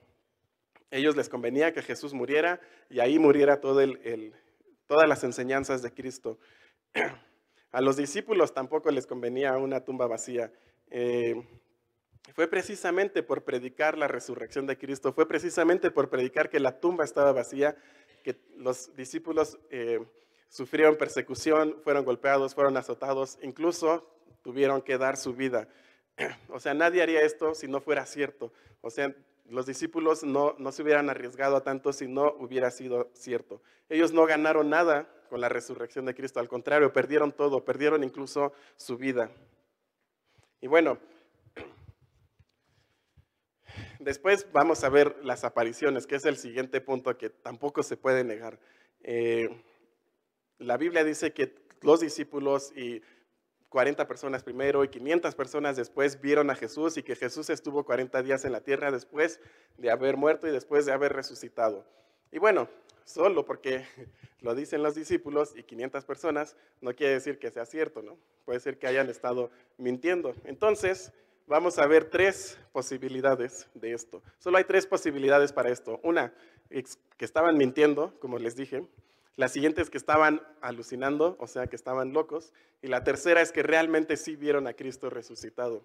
[0.92, 4.32] A ellos les convenía que Jesús muriera y ahí muriera todo el,
[4.86, 6.38] todas las enseñanzas de Cristo.
[7.72, 10.52] A los discípulos tampoco les convenía una tumba vacía.
[10.88, 11.34] Eh,
[12.34, 17.04] fue precisamente por predicar la resurrección de Cristo, fue precisamente por predicar que la tumba
[17.04, 17.76] estaba vacía,
[18.22, 20.04] que los discípulos eh,
[20.48, 24.08] sufrieron persecución, fueron golpeados, fueron azotados, incluso
[24.42, 25.68] tuvieron que dar su vida.
[26.48, 28.52] O sea, nadie haría esto si no fuera cierto.
[28.80, 29.14] O sea,
[29.48, 33.62] los discípulos no, no se hubieran arriesgado a tanto si no hubiera sido cierto.
[33.88, 38.52] Ellos no ganaron nada con la resurrección de Cristo, al contrario, perdieron todo, perdieron incluso
[38.76, 39.30] su vida.
[40.60, 40.98] Y bueno,
[44.08, 48.24] después vamos a ver las apariciones, que es el siguiente punto que tampoco se puede
[48.24, 48.58] negar.
[49.02, 49.50] Eh,
[50.58, 53.02] la Biblia dice que los discípulos y
[53.68, 58.22] 40 personas primero y 500 personas después vieron a Jesús y que Jesús estuvo 40
[58.22, 59.40] días en la tierra después
[59.76, 61.84] de haber muerto y después de haber resucitado.
[62.32, 62.70] Y bueno,
[63.04, 63.84] solo porque
[64.40, 68.16] lo dicen los discípulos y 500 personas no quiere decir que sea cierto, ¿no?
[68.46, 70.32] Puede ser que hayan estado mintiendo.
[70.44, 71.12] Entonces,
[71.48, 74.22] vamos a ver tres posibilidades de esto.
[74.38, 75.98] Solo hay tres posibilidades para esto.
[76.02, 76.32] Una,
[76.68, 78.86] que estaban mintiendo, como les dije.
[79.36, 82.52] La siguiente es que estaban alucinando, o sea, que estaban locos.
[82.82, 85.84] Y la tercera es que realmente sí vieron a Cristo resucitado.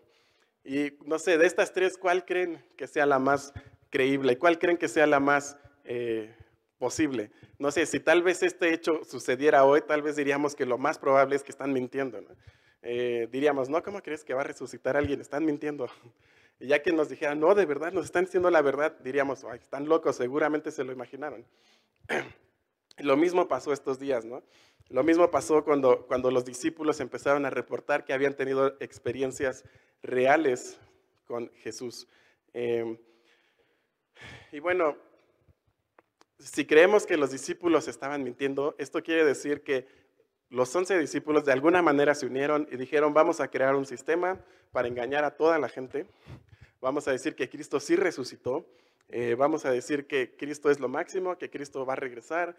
[0.64, 3.54] Y no sé, de estas tres, ¿cuál creen que sea la más
[3.90, 4.38] creíble?
[4.38, 6.34] ¿Cuál creen que sea la más eh,
[6.78, 7.32] posible?
[7.60, 10.98] No sé, si tal vez este hecho sucediera hoy, tal vez diríamos que lo más
[10.98, 12.20] probable es que están mintiendo.
[12.84, 15.22] Eh, diríamos, no, ¿cómo crees que va a resucitar alguien?
[15.22, 15.88] Están mintiendo.
[16.60, 19.60] Y ya que nos dijeran, no, de verdad, nos están diciendo la verdad, diríamos, Ay,
[19.60, 21.46] están locos, seguramente se lo imaginaron.
[23.00, 24.44] Lo mismo pasó estos días, ¿no?
[24.90, 29.66] Lo mismo pasó cuando, cuando los discípulos empezaron a reportar que habían tenido experiencias
[30.04, 30.80] reales
[31.26, 32.08] con Jesús.
[32.54, 32.98] Em,
[34.52, 34.96] y bueno,
[36.38, 39.88] si creemos que los discípulos estaban mintiendo, esto quiere decir que
[40.54, 44.40] los once discípulos de alguna manera se unieron y dijeron, vamos a crear un sistema
[44.72, 46.06] para engañar a toda la gente.
[46.80, 48.64] Vamos a decir que Cristo sí resucitó.
[49.10, 52.56] Eh, vamos a decir que Cristo es lo máximo, que Cristo va a regresar,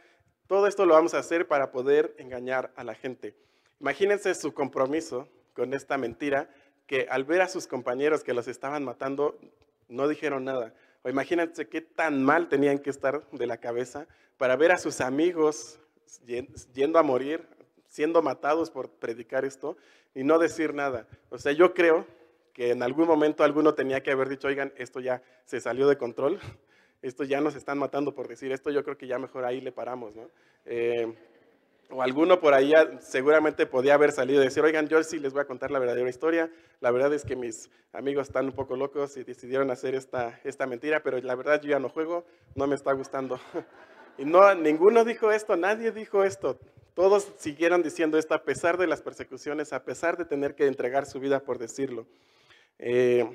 [0.48, 3.36] todo esto lo vamos a hacer para poder engañar a la gente.
[3.78, 6.50] Imagínense su compromiso con esta mentira,
[6.88, 9.38] que al ver a sus compañeros que los estaban matando,
[9.88, 10.74] no dijeron nada.
[11.02, 15.00] O imagínense qué tan mal tenían que estar de la cabeza para ver a sus
[15.00, 15.78] amigos
[16.74, 17.46] yendo a morir,
[17.94, 19.76] siendo matados por predicar esto
[20.16, 21.06] y no decir nada.
[21.30, 22.04] O sea, yo creo
[22.52, 25.96] que en algún momento alguno tenía que haber dicho, oigan, esto ya se salió de
[25.96, 26.40] control,
[27.02, 29.70] esto ya nos están matando por decir esto, yo creo que ya mejor ahí le
[29.70, 30.28] paramos, ¿no?
[30.64, 31.14] Eh,
[31.88, 35.42] o alguno por ahí seguramente podía haber salido y decir, oigan, yo sí les voy
[35.42, 39.16] a contar la verdadera historia, la verdad es que mis amigos están un poco locos
[39.16, 42.24] y decidieron hacer esta, esta mentira, pero la verdad yo ya no juego,
[42.56, 43.38] no me está gustando.
[44.18, 46.58] y no, ninguno dijo esto, nadie dijo esto.
[46.94, 51.06] Todos siguieron diciendo esto a pesar de las persecuciones, a pesar de tener que entregar
[51.06, 52.06] su vida por decirlo.
[52.78, 53.26] Eh,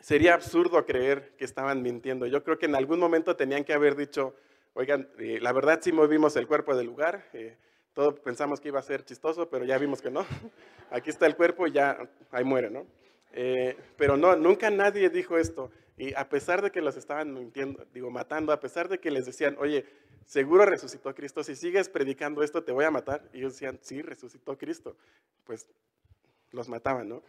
[0.00, 2.26] sería absurdo creer que estaban mintiendo.
[2.26, 4.34] Yo creo que en algún momento tenían que haber dicho,
[4.74, 7.56] oigan, eh, la verdad sí movimos el cuerpo del lugar, eh,
[7.94, 10.26] todos pensamos que iba a ser chistoso, pero ya vimos que no.
[10.90, 11.96] Aquí está el cuerpo y ya
[12.30, 12.86] ahí muere, ¿no?
[13.32, 15.70] Eh, pero no, nunca nadie dijo esto.
[15.96, 17.52] Y a pesar de que los estaban
[17.92, 19.86] digo, matando, a pesar de que les decían, oye,
[20.26, 23.28] seguro resucitó Cristo, si sigues predicando esto te voy a matar.
[23.32, 24.96] Y ellos decían, sí, resucitó Cristo.
[25.44, 25.66] Pues
[26.50, 27.22] los mataban, ¿no?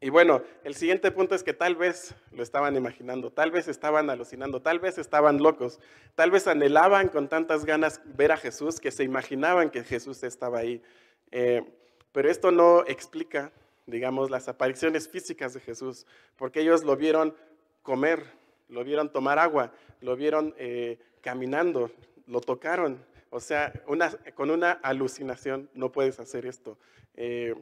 [0.00, 4.10] Y bueno, el siguiente punto es que tal vez lo estaban imaginando, tal vez estaban
[4.10, 5.80] alucinando, tal vez estaban locos,
[6.14, 10.60] tal vez anhelaban con tantas ganas ver a Jesús que se imaginaban que Jesús estaba
[10.60, 10.80] ahí.
[11.32, 11.64] Eh,
[12.12, 13.50] pero esto no explica,
[13.88, 17.34] digamos, las apariciones físicas de Jesús, porque ellos lo vieron
[17.82, 18.22] comer,
[18.68, 21.90] lo vieron tomar agua, lo vieron eh, caminando,
[22.26, 23.04] lo tocaron.
[23.30, 23.72] O sea,
[24.34, 26.78] con una alucinación no puedes hacer esto.
[27.14, 27.54] Eh,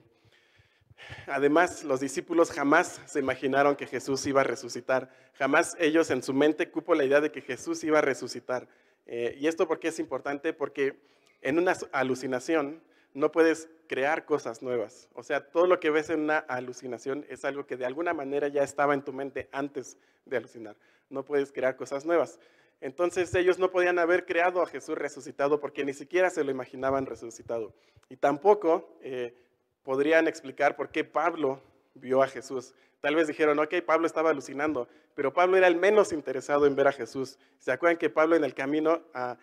[1.26, 5.10] Además, los discípulos jamás se imaginaron que Jesús iba a resucitar.
[5.34, 8.66] Jamás ellos en su mente cupo la idea de que Jesús iba a resucitar.
[9.06, 10.52] Eh, ¿Y esto por qué es importante?
[10.52, 10.98] Porque
[11.42, 12.80] en una alucinación
[13.16, 15.08] no puedes crear cosas nuevas.
[15.14, 18.48] O sea, todo lo que ves en una alucinación es algo que de alguna manera
[18.48, 20.76] ya estaba en tu mente antes de alucinar.
[21.08, 22.38] No puedes crear cosas nuevas.
[22.82, 27.06] Entonces ellos no podían haber creado a Jesús resucitado porque ni siquiera se lo imaginaban
[27.06, 27.72] resucitado.
[28.10, 29.34] Y tampoco eh,
[29.82, 31.62] podrían explicar por qué Pablo
[31.94, 32.74] vio a Jesús.
[33.00, 36.88] Tal vez dijeron, ok, Pablo estaba alucinando, pero Pablo era el menos interesado en ver
[36.88, 37.38] a Jesús.
[37.58, 39.38] ¿Se acuerdan que Pablo en el camino a,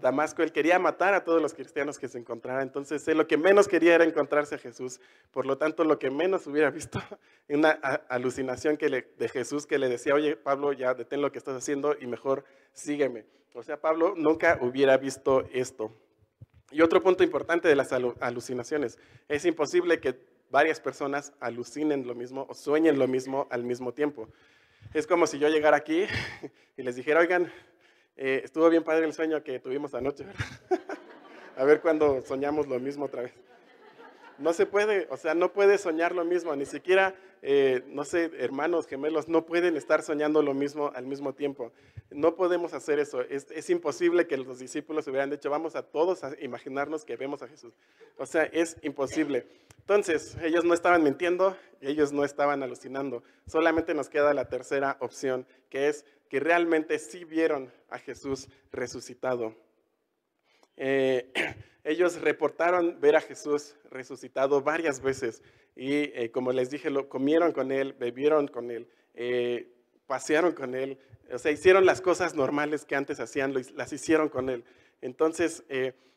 [0.00, 2.62] Damasco, él quería matar a todos los cristianos que se encontraran?
[2.62, 5.00] Entonces, él lo que menos quería era encontrarse a Jesús.
[5.30, 7.00] Por lo tanto, lo que menos hubiera visto,
[7.48, 7.70] una
[8.08, 11.96] alucinación que de Jesús que le decía, oye, Pablo, ya detén lo que estás haciendo
[12.00, 13.24] y mejor sígueme.
[13.54, 15.92] O sea, Pablo nunca hubiera visto esto.
[16.70, 20.18] Y otro punto importante de las alucinaciones, es imposible que
[20.50, 24.28] varias personas alucinen lo mismo o sueñen lo mismo al mismo tiempo.
[24.94, 26.06] Es como si yo llegara aquí
[26.76, 27.52] y les dijera, oigan,
[28.16, 30.24] eh, estuvo bien padre el sueño que tuvimos anoche,
[31.56, 33.32] A ver cuándo soñamos lo mismo otra vez.
[34.38, 38.30] No se puede, o sea, no puede soñar lo mismo, ni siquiera, eh, no sé,
[38.38, 41.70] hermanos gemelos no pueden estar soñando lo mismo al mismo tiempo.
[42.10, 43.20] No podemos hacer eso.
[43.20, 47.42] Es, es imposible que los discípulos hubieran dicho, vamos a todos a imaginarnos que vemos
[47.42, 47.74] a Jesús.
[48.16, 49.46] O sea, es imposible.
[49.80, 53.22] Entonces, ellos no estaban mintiendo, ellos no estaban alucinando.
[53.46, 59.54] Solamente nos queda la tercera opción, que es que realmente sí vieron a Jesús resucitado.
[60.78, 61.30] Eh,
[61.84, 65.42] ellos reportaron ver a Jesús resucitado varias veces
[65.76, 69.74] y eh, como les dije, lo comieron con él, bebieron con él, eh,
[70.06, 70.96] pasearon con él,
[71.30, 74.64] o sea, hicieron las cosas normales que antes hacían, las hicieron con él.
[75.02, 75.64] Entonces,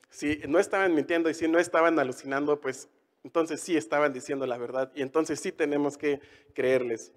[0.10, 2.88] si no estaban mintiendo y si no estaban alucinando, pues
[3.26, 6.22] entonces sí estaban diciendo la verdad y entonces sí tenemos que
[6.54, 7.12] creerles.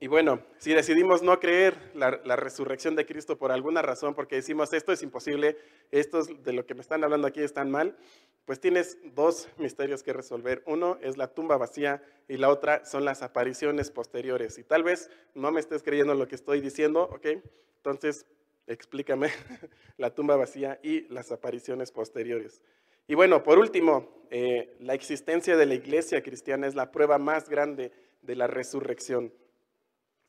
[0.00, 4.72] Y bueno, si decidimos no creer la, resurrección de Cristo por alguna razón, porque decimos
[4.72, 5.56] esto es imposible,
[5.92, 7.96] esto de lo que me están hablando aquí están mal,
[8.44, 10.62] pues tienes dos misterios que resolver.
[10.66, 14.58] Uno es la tumba vacía y la otra son las apariciones posteriores.
[14.58, 17.42] Y tal vez no me estés creyendo lo que estoy diciendo, ¿ok?
[17.76, 18.26] Entonces,
[18.66, 19.30] explícame
[19.96, 22.60] la tumba vacía y las apariciones posteriores.
[23.06, 27.48] Y bueno, por último, eh, la existencia de la iglesia cristiana es la prueba más
[27.48, 29.32] grande de la resurrección.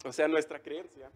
[0.06, 1.12] O sea, nuestra creencia,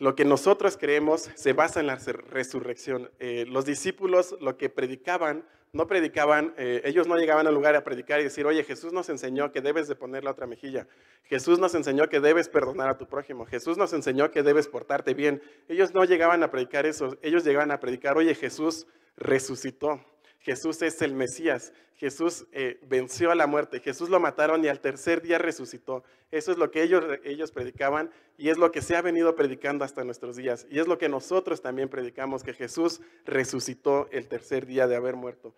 [0.00, 3.10] lo que nosotros creemos se basa en la resurrección.
[3.20, 7.84] Eh, los discípulos lo que predicaban, no predicaban, eh, ellos no llegaban al lugar a
[7.84, 10.88] predicar y decir, oye, Jesús nos enseñó que debes de poner la otra mejilla.
[11.22, 13.46] Jesús nos enseñó que debes perdonar a tu prójimo.
[13.46, 15.40] Jesús nos enseñó que debes portarte bien.
[15.68, 17.16] Ellos no llegaban a predicar eso.
[17.22, 20.04] Ellos llegaban a predicar, oye, Jesús resucitó.
[20.40, 21.72] Jesús es el Mesías.
[21.96, 23.80] Jesús eh, venció a la muerte.
[23.80, 26.02] Jesús lo mataron y al tercer día resucitó.
[26.30, 29.84] Eso es lo que ellos, ellos predicaban y es lo que se ha venido predicando
[29.84, 30.66] hasta nuestros días.
[30.70, 35.14] Y es lo que nosotros también predicamos, que Jesús resucitó el tercer día de haber
[35.14, 35.54] muerto.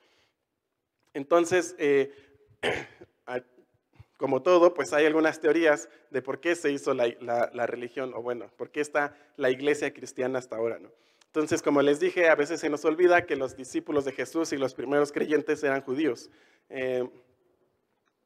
[1.15, 2.13] Entonces, eh,
[4.17, 8.23] como todo, pues hay algunas teorías de por qué se hizo la, la religión, o
[8.23, 10.81] bueno, por qué está la iglesia cristiana hasta ahora.
[10.81, 10.91] ¿no?
[11.35, 14.59] Entonces, como les dije, a veces se nos olvida que los discípulos de Jesús y
[14.59, 16.29] los primeros creyentes eran judíos.
[16.69, 17.09] Eh,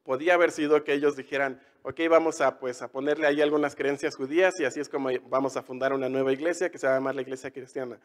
[0.03, 4.17] podía haber sido que ellos dijeran, ok, vamos a, pues, a ponerle ahí algunas creencias
[4.17, 6.97] judías y así es como vamos a fundar una nueva iglesia que se va a
[6.97, 8.01] llamar la iglesia cristiana.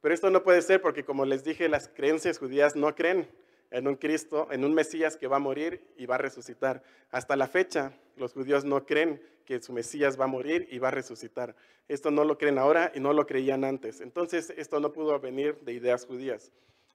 [0.00, 3.28] Pero esto no puede ser porque, como les dije, las creencias judías no creen
[3.70, 6.82] en un Cristo, en un Mesías que va a morir y va a resucitar.
[7.10, 10.88] Hasta la fecha, los judíos no creen que su Mesías va a morir y va
[10.88, 11.56] a resucitar.
[11.88, 14.00] Esto no lo creen ahora y no lo creían antes.
[14.00, 16.52] Entonces, esto no pudo venir de ideas judías.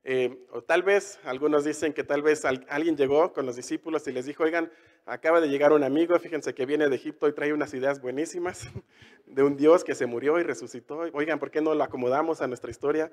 [0.07, 4.11] Eh, o tal vez, algunos dicen que tal vez alguien llegó con los discípulos y
[4.11, 4.71] les dijo, oigan,
[5.05, 8.67] acaba de llegar un amigo, fíjense que viene de Egipto y trae unas ideas buenísimas
[9.25, 10.99] de un Dios que se murió y resucitó.
[11.13, 13.11] Oigan, ¿por qué no lo acomodamos a nuestra historia?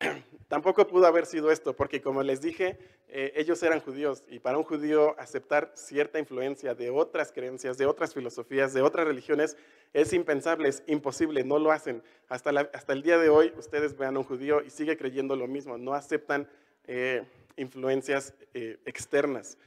[0.48, 4.58] Tampoco pudo haber sido esto, porque como les dije, eh, ellos eran judíos y para
[4.58, 9.56] un judío aceptar cierta influencia de otras creencias, de otras filosofías, de otras religiones,
[9.92, 12.02] es impensable, es imposible, no lo hacen.
[12.28, 15.46] Hasta, hasta el día de hoy ustedes vean a un judío y sigue creyendo lo
[15.46, 16.48] mismo, no aceptan
[16.86, 17.24] eh,
[17.56, 19.58] influencias eh, externas.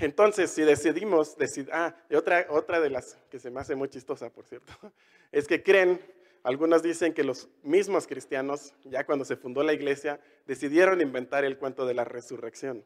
[0.00, 4.30] Entonces, si decidimos, decir, ah, otra, otra de las que se me hace muy chistosa,
[4.30, 4.72] por cierto,
[5.32, 6.00] es que creen
[6.46, 11.58] algunos dicen que los mismos cristianos, ya cuando se fundó la iglesia, decidieron inventar el
[11.58, 12.84] cuento de la resurrección.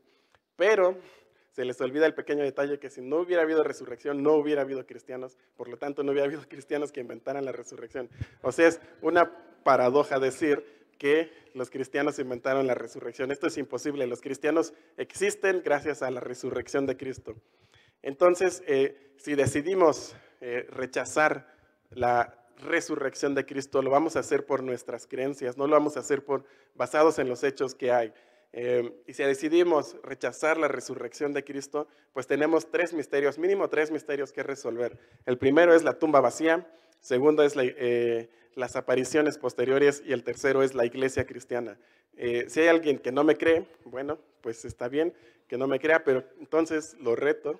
[0.57, 0.97] Pero
[1.51, 4.87] se les olvida el pequeño detalle que si no hubiera habido resurrección, no hubiera habido
[4.87, 8.09] cristianos, por lo tanto no hubiera habido cristianos que inventaran la resurrección.
[8.41, 9.31] O sea, es una
[9.63, 10.65] paradoja decir
[10.97, 13.31] que los cristianos inventaron la resurrección.
[13.31, 14.07] Esto es imposible.
[14.07, 17.37] Los cristianos existen gracias a la resurrección de Cristo.
[18.01, 21.55] Entonces, eh, si decidimos eh, rechazar
[21.91, 26.01] la resurrección de Cristo lo vamos a hacer por nuestras creencias, no lo vamos a
[26.01, 28.13] hacer por, basados en los hechos que hay.
[28.53, 33.91] Eh, y si decidimos rechazar la resurrección de Cristo, pues tenemos tres misterios, mínimo tres
[33.91, 34.99] misterios que resolver.
[35.27, 36.67] El primero es la tumba vacía,
[37.01, 41.79] segundo es eh, las apariciones posteriores y el tercero es la iglesia cristiana.
[42.17, 45.15] Eh, si hay alguien que no me cree, bueno, pues está bien
[45.51, 47.59] que no me crea, pero entonces lo reto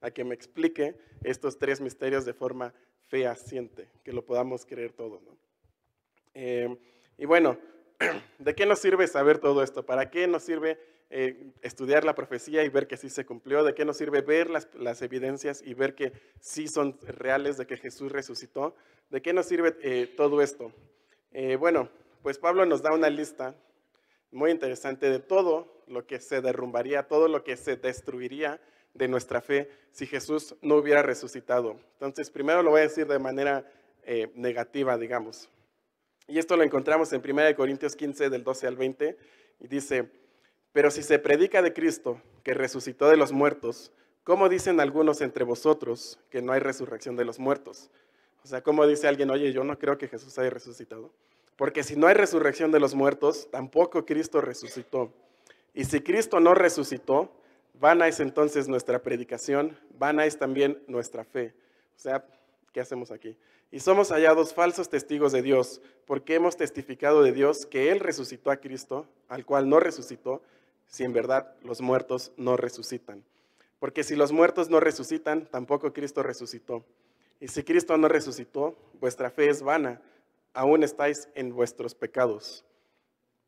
[0.00, 2.74] a que me explique estos tres misterios de forma
[3.08, 5.20] fehaciente, que lo podamos creer todo.
[6.34, 6.76] Eh,
[7.16, 7.58] y bueno,
[8.38, 9.84] ¿de qué nos sirve saber todo esto?
[9.84, 10.78] ¿Para qué nos sirve
[11.10, 13.64] eh, estudiar la profecía y ver que sí se cumplió?
[13.64, 17.76] ¿De qué nos sirve ver las, evidencias y ver que sí son reales de que
[17.76, 18.76] Jesús resucitó?
[19.10, 20.72] ¿De qué nos sirve eh, todo esto?
[21.60, 21.88] bueno,
[22.22, 23.54] pues Pablo nos da una lista
[24.32, 28.60] muy interesante de todo lo que se derrumbaría, todo lo que se destruiría
[28.94, 31.76] de nuestra fe si Jesús no hubiera resucitado.
[31.94, 33.64] Entonces, primero lo voy a decir de manera
[34.04, 35.48] eh, negativa, digamos.
[36.26, 39.16] Y esto lo encontramos en 1 Corintios 15, del 12 al 20,
[39.60, 40.10] y dice,
[40.72, 43.92] Pero si se predica de Cristo, que resucitó de los muertos,
[44.24, 47.90] ¿cómo dicen algunos entre vosotros que no hay resurrección de los muertos?
[48.44, 51.10] O sea, ¿cómo dice alguien, oye, yo no creo que Jesús haya resucitado?
[51.56, 55.12] Porque si no hay resurrección de los muertos, tampoco Cristo resucitó.
[55.74, 57.32] Y si Cristo no resucitó,
[57.80, 61.54] vana es entonces nuestra predicación, vana es también nuestra fe.
[61.96, 62.24] O sea,
[62.72, 63.36] ¿qué hacemos aquí?
[63.70, 68.50] Y somos hallados falsos testigos de Dios, porque hemos testificado de Dios que Él resucitó
[68.50, 70.42] a Cristo, al cual no resucitó,
[70.86, 73.24] si en verdad los muertos no resucitan.
[73.78, 76.84] Porque si los muertos no resucitan, tampoco Cristo resucitó.
[77.40, 80.00] Y si Cristo no resucitó, vuestra fe es vana,
[80.54, 82.64] aún estáis en vuestros pecados.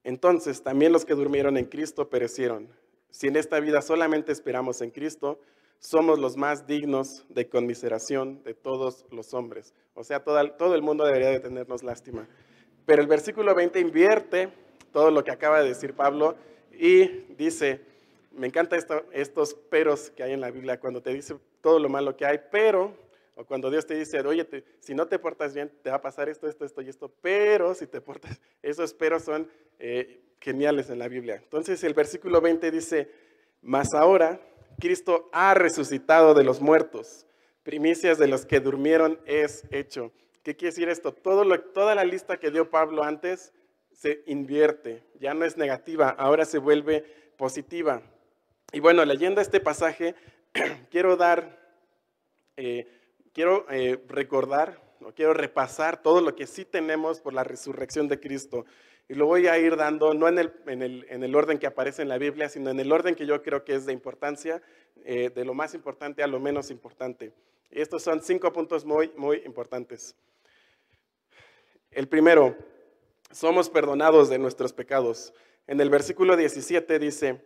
[0.05, 2.69] Entonces también los que durmieron en Cristo perecieron.
[3.11, 5.41] Si en esta vida solamente esperamos en Cristo,
[5.79, 9.75] somos los más dignos de conmiseración de todos los hombres.
[9.95, 12.29] O sea, todo, todo el mundo debería de tenernos lástima.
[12.87, 14.51] Pero el versículo 20 invierte
[14.93, 16.37] todo lo que acaba de decir Pablo
[16.73, 17.07] y
[17.37, 17.81] dice,
[18.33, 18.77] me encanta
[19.13, 22.41] estos peros que hay en la Biblia cuando te dice todo lo malo que hay,
[22.51, 22.95] pero,
[23.41, 24.47] o cuando Dios te dice, oye,
[24.81, 27.75] si no te portas bien, te va a pasar esto, esto, esto y esto, pero
[27.75, 31.37] si te portas, esos peros son eh, geniales en la Biblia.
[31.37, 33.11] Entonces el versículo 20 dice,
[33.63, 34.41] mas ahora
[34.79, 37.27] Cristo ha resucitado de los muertos.
[37.63, 40.13] Primicias de los que durmieron es hecho.
[40.43, 41.13] ¿Qué quiere decir esto?
[41.13, 43.53] Toda la lista que dio Pablo antes
[43.93, 47.05] se invierte, ya no es negativa, ahora se vuelve
[47.37, 48.03] positiva.
[48.73, 50.15] Y bueno, leyendo este pasaje,
[50.91, 51.59] quiero dar,
[52.57, 53.00] eh,
[53.33, 58.21] quiero eh, recordar, o quiero repasar todo lo que sí tenemos por la resurrección de
[58.21, 58.67] Cristo.
[59.09, 61.67] Y lo voy a ir dando, no en el, en el, en el orden que
[61.67, 64.63] aparece en la Biblia, sino en el orden que yo creo que es de importancia,
[65.05, 67.33] eh, de lo más importante a lo menos importante.
[67.71, 70.15] Y estos son cinco puntos muy, muy importantes.
[71.91, 72.57] El primero,
[73.31, 75.33] somos perdonados de nuestros pecados.
[75.67, 77.41] En el versículo 17 dice,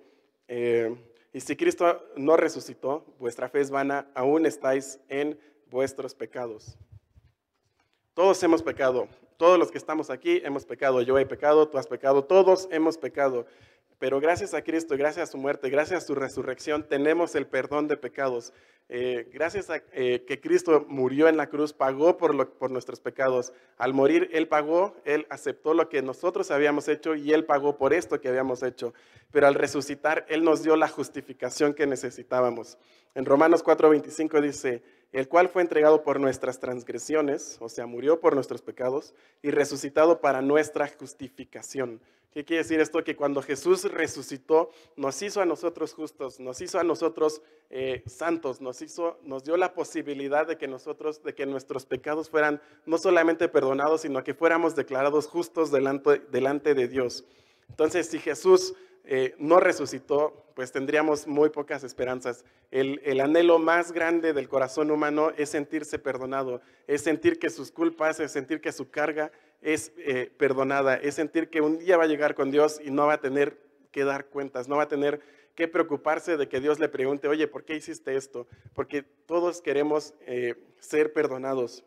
[0.49, 0.95] eh,
[1.33, 5.39] y si Cristo no resucitó, vuestra fe es vana, aún estáis en
[5.71, 6.77] vuestros pecados.
[8.15, 9.09] Todos hemos pecado.
[9.37, 11.03] Todos los que estamos aquí hemos pecado.
[11.03, 13.47] Yo he pecado, tú has pecado, todos hemos pecado.
[13.99, 17.89] Pero gracias a Cristo, gracias a su muerte, gracias a su resurrección, tenemos el perdón
[17.89, 18.53] de pecados.
[18.91, 23.53] Eh, gracias a eh, que Cristo murió en la cruz, pagó por, por nuestros pecados.
[23.79, 27.95] Al morir, Él pagó, Él aceptó lo que nosotros habíamos hecho y Él pagó por
[27.95, 28.93] esto que habíamos hecho.
[29.31, 32.77] Pero al resucitar, Él nos dio la justificación que necesitábamos.
[33.15, 34.83] En Romanos 4:25 dice,
[35.15, 40.21] el cual fue entregado por nuestras transgresiones, o sea, murió por nuestros pecados, y resucitado
[40.21, 42.01] para nuestra justificación.
[42.33, 43.05] ¿Qué quiere decir esto?
[43.05, 48.61] Que cuando Jesús resucitó, nos hizo a nosotros justos, nos hizo a nosotros eh, santos,
[48.61, 52.99] nos, hizo, nos dio la posibilidad de que nosotros, de que nuestros pecados fueran no
[52.99, 57.25] solamente perdonados, sino que fuéramos declarados justos delante, de Dios.
[57.71, 62.45] Entonces, si Jesús eh, no resucitó, pues tendríamos muy pocas esperanzas.
[62.71, 68.21] El, anhelo más grande del corazón humano es sentirse perdonado, es sentir que sus culpas,
[68.21, 72.09] es sentir que su carga es eh, perdonada, es sentir que un día va a
[72.09, 73.59] llegar con Dios y no va a tener
[73.91, 75.21] que dar cuentas, no va a tener
[75.55, 78.47] que preocuparse de que Dios le pregunte, oye, ¿por qué hiciste esto?
[78.75, 81.85] Porque todos queremos eh, ser perdonados,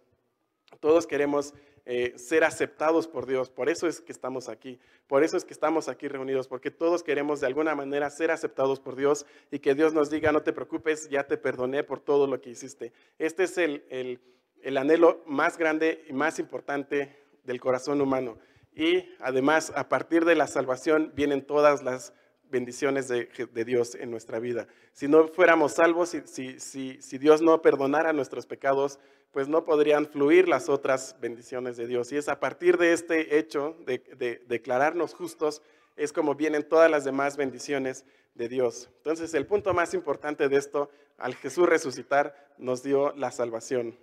[0.80, 1.54] todos queremos
[1.90, 3.50] eh, ser aceptados por Dios.
[3.50, 4.78] Por eso es que estamos aquí.
[5.08, 8.82] Por eso es que estamos aquí reunidos, porque todos queremos de alguna manera ser aceptados
[8.82, 12.28] por Dios y que Dios nos diga, no te preocupes, ya te perdoné por todo
[12.28, 12.92] lo que hiciste.
[13.20, 14.20] Este es el,
[14.62, 17.16] el, anhelo más grande y más importante
[17.46, 18.38] del corazón humano.
[18.76, 22.12] Y además, a partir de la salvación vienen todas las
[22.50, 23.30] bendiciones de,
[23.64, 24.68] Dios en nuestra vida.
[24.92, 29.00] Si no fuéramos salvos, si, si, si Dios no perdonara nuestros pecados,
[29.32, 32.12] pues no podrían fluir las otras bendiciones de Dios.
[32.12, 35.62] Y es a partir de este hecho de, declararnos justos,
[35.96, 38.06] es como vienen todas las demás bendiciones
[38.36, 38.90] de Dios.
[38.98, 43.98] Entonces, el punto más importante de esto, al Jesús resucitar, nos dio la salvación.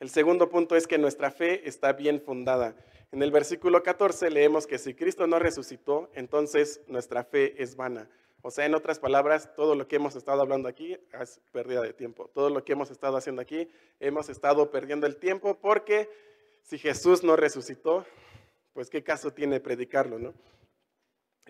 [0.00, 2.76] El segundo punto es que nuestra fe está bien fundada.
[3.10, 8.08] En el versículo 14 leemos que si Cristo no resucitó, entonces nuestra fe es vana.
[8.42, 11.92] O sea, en otras palabras, todo lo que hemos estado hablando aquí es pérdida de
[11.92, 12.30] tiempo.
[12.32, 13.68] Todo lo que hemos estado haciendo aquí,
[13.98, 16.08] hemos estado perdiendo el tiempo porque
[16.62, 18.06] si Jesús no resucitó,
[18.72, 20.34] pues qué caso tiene predicarlo, ¿no?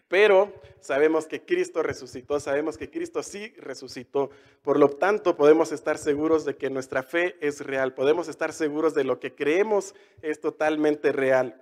[0.08, 4.30] Pero sabemos que Cristo resucitó, sabemos que Cristo sí resucitó.
[4.62, 7.92] Por lo tanto, podemos estar seguros de que nuestra fe es real.
[7.92, 11.60] Podemos estar seguros de lo que creemos es totalmente real.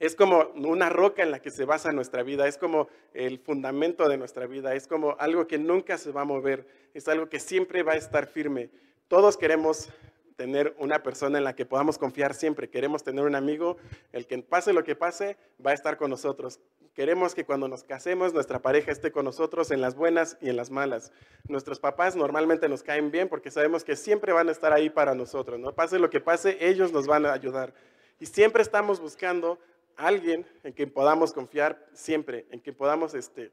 [0.00, 4.08] Es como una roca en la que se basa nuestra vida, es como el fundamento
[4.08, 7.38] de nuestra vida, es como algo que nunca se va a mover, es algo que
[7.38, 8.70] siempre va a estar firme.
[9.08, 9.90] Todos queremos
[10.36, 13.76] tener una persona en la que podamos confiar siempre, queremos tener un amigo,
[14.12, 16.58] el que pase lo que pase, va a estar con nosotros.
[16.94, 20.56] Queremos que cuando nos casemos nuestra pareja esté con nosotros en las buenas y en
[20.56, 21.12] las malas.
[21.48, 25.14] Nuestros papás normalmente nos caen bien porque sabemos que siempre van a estar ahí para
[25.14, 25.58] nosotros.
[25.58, 27.74] No pase lo que pase, ellos nos van a ayudar.
[28.20, 29.58] Y siempre estamos buscando
[29.96, 33.50] alguien en quien podamos confiar, siempre, en quien podamos este,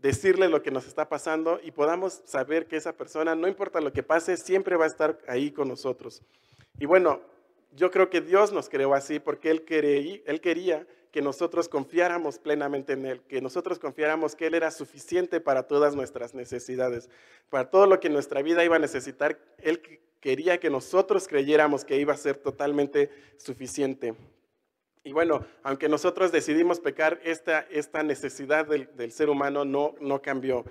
[0.00, 3.92] decirle lo que nos está pasando y podamos saber que esa persona, no importa lo
[3.92, 6.22] que pase, siempre va a estar ahí con nosotros.
[6.78, 7.20] Y bueno,
[7.72, 12.92] yo creo que Dios nos creó así porque Él, él quería que nosotros confiáramos plenamente
[12.92, 17.08] en Él, que nosotros confiáramos que Él era suficiente para todas nuestras necesidades,
[17.48, 19.38] para todo lo que nuestra vida iba a necesitar.
[19.58, 19.82] Él
[20.20, 24.14] quería que nosotros creyéramos que iba a ser totalmente suficiente.
[25.02, 30.64] Y bueno, aunque nosotros decidimos pecar, esta, esta necesidad del, ser humano no, no cambió.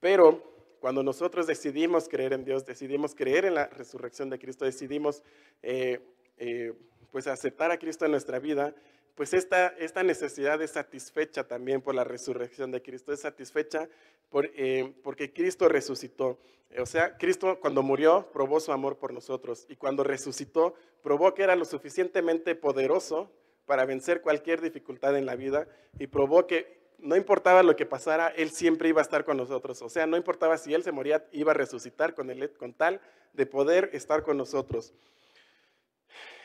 [0.00, 0.42] Pero
[0.80, 5.22] cuando nosotros decidimos creer en Dios, decidimos creer en la resurrección de Cristo, decidimos
[5.62, 6.00] eh,
[6.38, 6.72] eh,
[7.10, 8.74] pues aceptar a Cristo en nuestra vida,
[9.14, 13.88] pues esta, esta necesidad es satisfecha también por la resurrección de Cristo, es satisfecha
[14.30, 16.38] por, eh, porque Cristo resucitó.
[16.78, 21.44] O sea, Cristo cuando murió probó su amor por nosotros y cuando resucitó probó que
[21.44, 23.30] era lo suficientemente poderoso
[23.66, 25.66] para vencer cualquier dificultad en la vida
[25.98, 29.82] y probó que no importaba lo que pasara, Él siempre iba a estar con nosotros.
[29.82, 33.00] O sea, no importaba si Él se moría, iba a resucitar con, él, con tal
[33.32, 34.94] de poder estar con nosotros.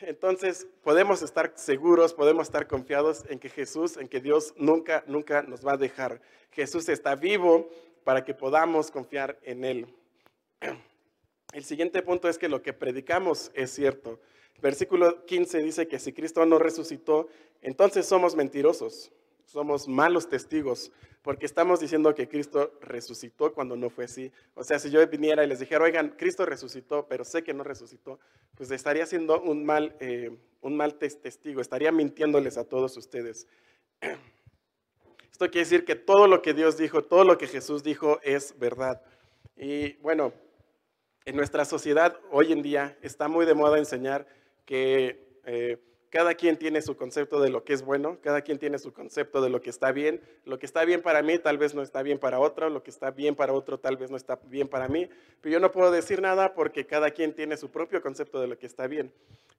[0.00, 5.42] Entonces, podemos estar seguros, podemos estar confiados en que Jesús, en que Dios nunca, nunca
[5.42, 6.20] nos va a dejar.
[6.50, 7.70] Jesús está vivo
[8.04, 9.94] para que podamos confiar en Él.
[11.52, 14.20] El siguiente punto es que lo que predicamos es cierto.
[14.60, 17.28] Versículo 15 dice que si Cristo no resucitó,
[17.62, 19.12] entonces somos mentirosos,
[19.44, 20.92] somos malos testigos,
[21.22, 24.32] porque estamos diciendo que Cristo resucitó cuando no fue así.
[24.54, 27.64] O sea, si yo viniera y les dijera, oigan, Cristo resucitó, pero sé que no
[27.64, 28.18] resucitó,
[28.54, 30.30] pues estaría siendo un mal, eh,
[30.60, 33.46] un mal testigo, estaría mintiéndoles a todos ustedes.
[35.30, 38.58] Esto quiere decir que todo lo que Dios dijo, todo lo que Jesús dijo es
[38.58, 39.02] verdad.
[39.56, 40.32] Y bueno,
[41.24, 44.26] en nuestra sociedad hoy en día está muy de moda enseñar
[44.64, 45.78] que eh,
[46.10, 49.40] cada quien tiene su concepto de lo que es bueno, cada quien tiene su concepto
[49.40, 50.20] de lo que está bien.
[50.44, 52.90] Lo que está bien para mí tal vez no está bien para otro, lo que
[52.90, 55.08] está bien para otro tal vez no está bien para mí,
[55.40, 58.58] pero yo no puedo decir nada porque cada quien tiene su propio concepto de lo
[58.58, 59.12] que está bien.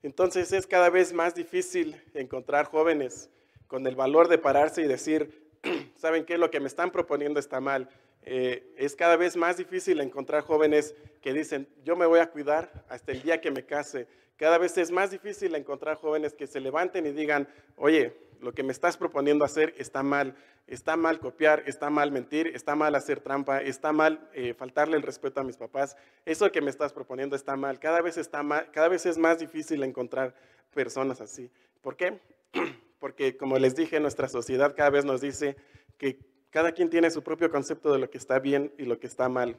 [0.03, 3.29] Entonces es cada vez más difícil encontrar jóvenes
[3.67, 5.49] con el valor de pararse y decir,
[5.95, 6.37] ¿saben qué?
[6.37, 7.87] Lo que me están proponiendo está mal.
[8.23, 12.83] Eh, es cada vez más difícil encontrar jóvenes que dicen, yo me voy a cuidar
[12.89, 14.07] hasta el día que me case
[14.41, 18.63] cada vez es más difícil encontrar jóvenes que se levanten y digan, oye, lo que
[18.63, 20.33] me estás proponiendo hacer está mal,
[20.65, 25.03] está mal copiar, está mal mentir, está mal hacer trampa, está mal eh, faltarle el
[25.03, 27.79] respeto a mis papás, eso que me estás proponiendo está mal.
[27.79, 30.33] Cada vez, está mal, cada vez es más difícil encontrar
[30.73, 31.51] personas así.
[31.83, 32.19] ¿Por qué?
[32.99, 35.55] Porque como les dije, nuestra sociedad cada vez nos dice
[35.99, 36.17] que
[36.49, 39.29] cada quien tiene su propio concepto de lo que está bien y lo que está
[39.29, 39.55] mal.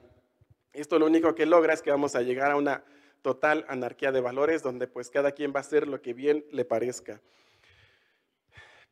[0.72, 2.82] Esto lo único que logra es que vamos a llegar a una
[3.22, 6.64] total anarquía de valores donde pues cada quien va a hacer lo que bien le
[6.64, 7.20] parezca.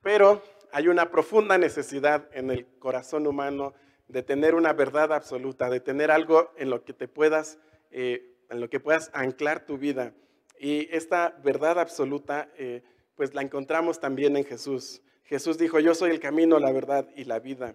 [0.03, 3.75] Pero hay una profunda necesidad en el corazón humano
[4.09, 7.59] de tener una verdad absoluta, de tener algo en lo que te puedas,
[7.91, 10.15] eh, en lo que puedas anclar tu vida.
[10.59, 12.83] Y esta verdad absoluta, eh,
[13.15, 15.03] pues la encontramos también en Jesús.
[15.25, 17.75] Jesús dijo, yo soy el camino, la verdad y la vida.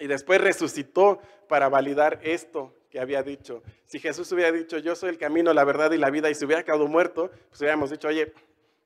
[0.00, 3.60] Y después resucitó para validar esto que había dicho.
[3.86, 6.44] Si Jesús hubiera dicho, yo soy el camino, la verdad y la vida, y se
[6.44, 8.32] hubiera quedado muerto, pues hubiéramos dicho, oye,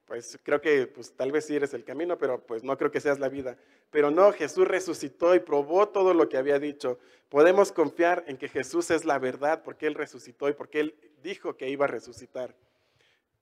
[0.07, 3.01] pues creo que pues, tal vez sí eres el camino, pero pues no creo que
[3.01, 3.59] seas la vida.
[3.91, 6.99] Pero no, Jesús resucitó y probó todo lo que había dicho.
[7.29, 11.59] Podemos confiar en que Jesús es la verdad porque Él resucitó y porque Él dijo
[11.59, 12.55] que iba a resucitar.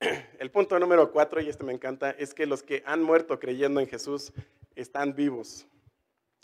[0.37, 3.79] El punto número cuatro, y este me encanta, es que los que han muerto creyendo
[3.79, 4.33] en Jesús
[4.75, 5.65] están vivos.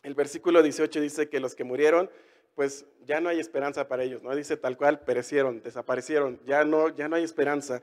[0.02, 2.10] El versículo 18 dice que los que murieron
[2.56, 4.36] pues ya no hay esperanza para ellos, ¿no?
[4.36, 7.82] Dice tal cual, perecieron, desaparecieron, ya no, ya no hay esperanza.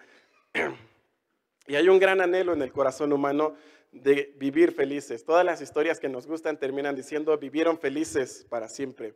[1.67, 3.55] y hay un gran anhelo en el corazón humano
[3.93, 5.25] de vivir felices.
[5.25, 9.15] Todas las historias que nos gustan terminan diciendo vivieron felices para siempre.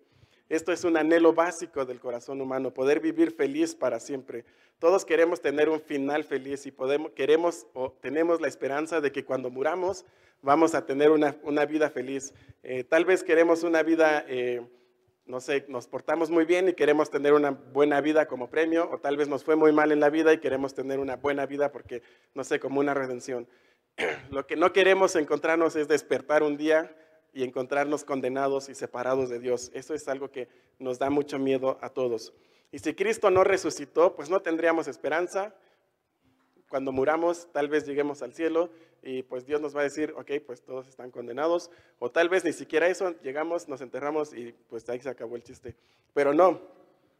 [0.48, 4.44] Esto es un anhelo básico del corazón humano, poder vivir feliz para siempre.
[4.78, 9.24] Todos queremos tener un final feliz y podemos, queremos o tenemos la esperanza de que
[9.24, 10.04] cuando muramos
[10.42, 12.34] vamos a tener una, vida feliz.
[12.62, 14.24] Eh, tal vez queremos una vida...
[14.28, 14.60] Eh,
[15.26, 18.98] no sé, nos portamos muy bien y queremos tener una buena vida como premio, o
[18.98, 21.72] tal vez nos fue muy mal en la vida y queremos tener una buena vida
[21.72, 22.02] porque,
[22.34, 23.48] no sé, como una redención.
[24.30, 26.94] Lo que no queremos encontrarnos es despertar un día
[27.32, 29.70] y encontrarnos condenados y separados de Dios.
[29.74, 30.48] Eso es algo que
[30.78, 32.34] nos da mucho miedo a todos.
[32.70, 35.54] Y si Cristo no resucitó, pues no tendríamos esperanza.
[36.68, 38.70] Cuando muramos, tal vez lleguemos al cielo
[39.04, 42.44] y pues Dios nos va a decir, ok, pues todos están condenados, o tal vez
[42.44, 45.76] ni siquiera eso, llegamos, nos enterramos y pues ahí se acabó el chiste.
[46.14, 46.60] Pero no,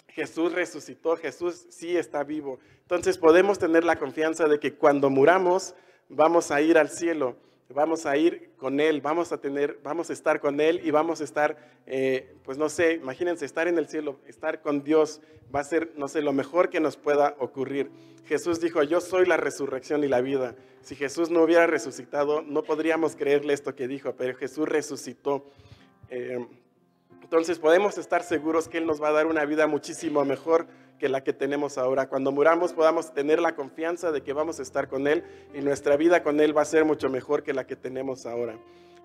[0.09, 2.59] Jesús resucitó, Jesús sí está vivo.
[2.82, 5.74] Entonces podemos tener la confianza de que cuando muramos
[6.09, 7.37] vamos a ir al cielo
[7.69, 11.21] vamos a ir con Él, vamos a tener, vamos a estar con Él y vamos
[11.21, 11.57] a estar,
[11.87, 15.21] eh, pues no sé, imagínense, estar en el cielo, estar con Dios,
[15.55, 17.91] va a ser, no sé, lo mejor que nos pueda ocurrir.
[18.27, 20.55] Jesús dijo, yo soy la resurrección y la vida.
[20.83, 25.45] Si Jesús no hubiera resucitado, no podríamos creerle esto que dijo, pero Jesús resucitó.
[26.11, 26.47] Eh,
[27.23, 30.67] entonces podemos estar seguros que Él nos va a dar una vida muchísimo mejor
[30.99, 32.09] que la que tenemos ahora.
[32.09, 35.24] Cuando muramos podamos tener la confianza de que vamos a estar con Él
[35.55, 38.59] y nuestra vida con Él va a ser mucho mejor que la que tenemos ahora.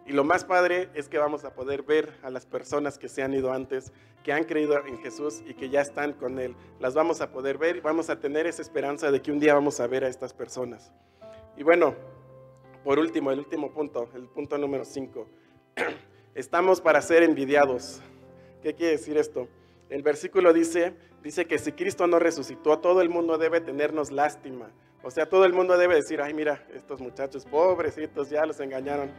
[0.06, 3.22] Y lo más padre es que vamos a poder ver a las personas que se
[3.22, 6.56] han ido antes, que han creído en Jesús y que ya están con Él.
[6.80, 9.54] Las vamos a poder ver y vamos a tener esa esperanza de que un día
[9.54, 10.92] vamos a ver a estas personas.
[11.58, 11.94] Y bueno,
[12.84, 15.28] por último, el último punto, el punto número 5.
[16.34, 18.02] Estamos para ser envidiados.
[18.64, 19.48] ¿Qué quiere decir esto?
[19.90, 24.70] El versículo dice, dice que si Cristo no resucitó, todo el mundo debe tenernos lástima.
[25.02, 29.10] O sea, todo el mundo debe decir, ay, mira, estos muchachos pobrecitos ya los engañaron.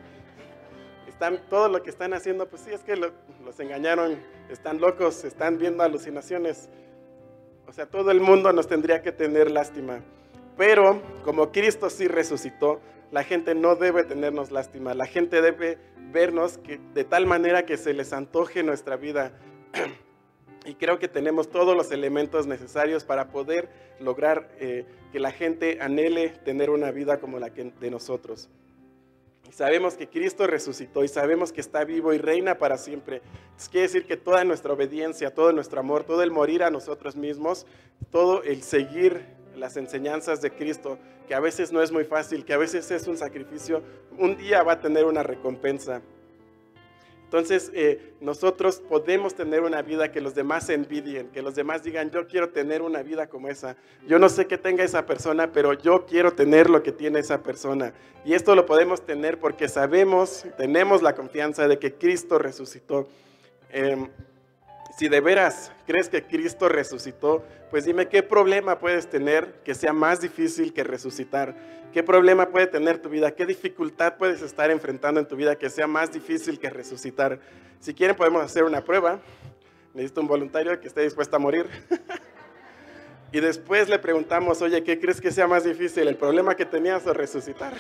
[1.09, 3.13] Están, todo lo que están haciendo, pues sí, es que los
[3.59, 4.19] engañaron,
[4.49, 6.69] están locos, están viendo alucinaciones.
[7.67, 10.01] O sea, todo el mundo nos tendría que tener lástima.
[10.57, 14.95] Pero como Cristo sí resucitó, la gente no debe tenernos lástima.
[14.95, 15.79] La gente debe
[16.13, 19.33] vernos que, de tal manera que se les antoje nuestra vida.
[20.65, 25.79] Y creo que tenemos todos los elementos necesarios para poder lograr eh, que la gente
[25.81, 28.49] anhele tener una vida como la que de nosotros.
[29.51, 33.21] Sabemos que Cristo resucitó y sabemos que está vivo y reina para siempre.
[33.59, 37.17] Eso quiere decir que toda nuestra obediencia, todo nuestro amor, todo el morir a nosotros
[37.17, 37.67] mismos,
[38.11, 39.25] todo el seguir
[39.57, 43.09] las enseñanzas de Cristo, que a veces no es muy fácil, que a veces es
[43.09, 43.83] un sacrificio,
[44.19, 46.01] un día va a tener una recompensa.
[47.31, 52.11] Entonces, eh, nosotros podemos tener una vida que los demás envidien, que los demás digan,
[52.11, 53.77] yo quiero tener una vida como esa.
[54.09, 57.41] Yo no sé qué tenga esa persona, pero yo quiero tener lo que tiene esa
[57.41, 57.95] persona.
[58.25, 63.07] Y esto lo podemos tener porque sabemos, tenemos la confianza de que Cristo resucitó.
[63.71, 64.09] Em,
[65.01, 69.95] si de veras crees que Cristo resucitó, pues dime qué problema puedes tener que sea
[69.95, 71.57] más difícil que resucitar.
[71.91, 73.31] ¿Qué problema puede tener tu vida?
[73.31, 77.41] ¿Qué dificultad puedes estar enfrentando en tu vida que sea más difícil que resucitar?
[77.79, 79.21] Si quieren podemos hacer una prueba.
[79.95, 81.65] Necesito un voluntario que esté dispuesto a morir.
[83.33, 86.09] y después le preguntamos, oye, ¿qué crees que sea más difícil?
[86.09, 87.73] ¿El problema que tenías o resucitar?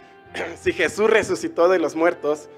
[0.60, 2.48] si Jesús resucitó de los muertos,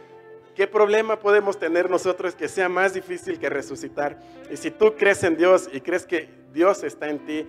[0.55, 4.19] ¿qué problema podemos tener nosotros que sea más difícil que resucitar?
[4.51, 7.47] Y si tú crees en Dios y crees que Dios está en ti,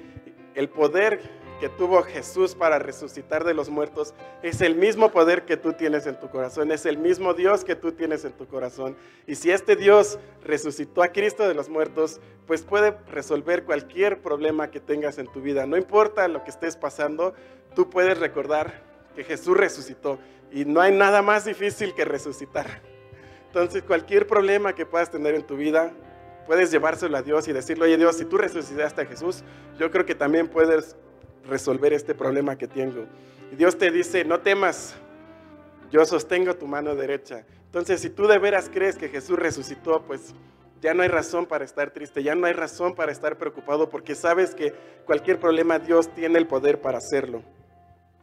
[0.55, 1.21] el poder
[1.61, 6.07] que tuvo Jesús para resucitar de los muertos es el mismo poder que tú tienes
[6.07, 8.97] en tu corazón, es el mismo Dios que tú tienes en tu corazón.
[9.27, 14.71] Y si este Dios resucitó a Cristo de los muertos, pues puede resolver cualquier problema
[14.71, 15.67] que tengas en tu vida.
[15.67, 17.35] No importa lo que estés pasando,
[17.75, 18.81] tú puedes recordar
[19.15, 20.17] que Jesús resucitó
[20.51, 22.90] y no hay nada más difícil que resucitar.
[23.51, 25.91] Entonces, cualquier problema que puedas tener en tu vida,
[26.47, 29.43] puedes llevárselo a Dios y decirle, oye Dios, si tú resucitaste a Jesús,
[29.77, 30.95] yo creo que también puedes
[31.49, 33.07] resolver este problema que tengo.
[33.51, 34.95] Y Dios te dice, no temas,
[35.91, 37.43] yo sostengo tu mano derecha.
[37.65, 40.33] Entonces, si tú de veras crees que Jesús resucitó, pues
[40.79, 44.15] ya no hay razón para estar triste, ya no hay razón para estar preocupado, porque
[44.15, 44.73] sabes que
[45.05, 47.43] cualquier problema Dios tiene el poder para hacerlo.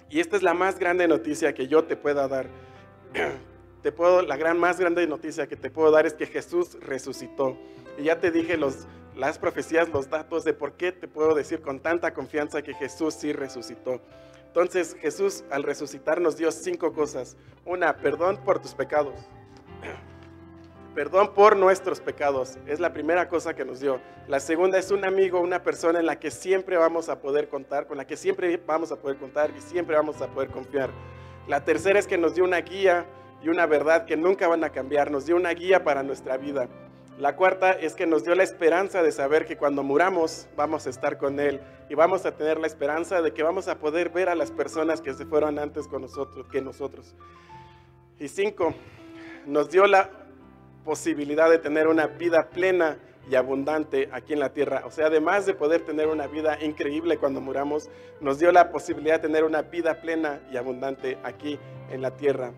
[0.08, 2.46] Y esta es la más grande noticia que yo te pueda dar.
[3.82, 7.56] Te puedo, la gran más grande noticia que te puedo dar es que Jesús resucitó.
[7.96, 11.60] Y ya te dije los, las profecías, los datos de por qué te puedo decir
[11.60, 14.00] con tanta confianza que Jesús sí resucitó.
[14.46, 17.36] Entonces Jesús al resucitar nos dio cinco cosas.
[17.64, 19.14] Una, perdón por tus pecados.
[20.94, 22.58] Perdón por nuestros pecados.
[22.66, 24.00] Es la primera cosa que nos dio.
[24.26, 27.86] La segunda es un amigo, una persona en la que siempre vamos a poder contar,
[27.86, 30.90] con la que siempre vamos a poder contar y siempre vamos a poder confiar.
[31.46, 33.06] La tercera es que nos dio una guía
[33.42, 35.10] y una verdad que nunca van a cambiar.
[35.10, 36.68] Nos dio una guía para nuestra vida.
[37.18, 40.90] La cuarta es que nos dio la esperanza de saber que cuando muramos vamos a
[40.90, 44.28] estar con Él y vamos a tener la esperanza de que vamos a poder ver
[44.28, 47.16] a las personas que se fueron antes con nosotros, que nosotros.
[48.20, 48.72] Y cinco,
[49.46, 50.10] nos dio la
[50.84, 54.82] posibilidad de tener una vida plena y abundante aquí en la tierra.
[54.86, 59.16] O sea, además de poder tener una vida increíble cuando muramos, nos dio la posibilidad
[59.16, 61.58] de tener una vida plena y abundante aquí
[61.90, 62.52] en la tierra.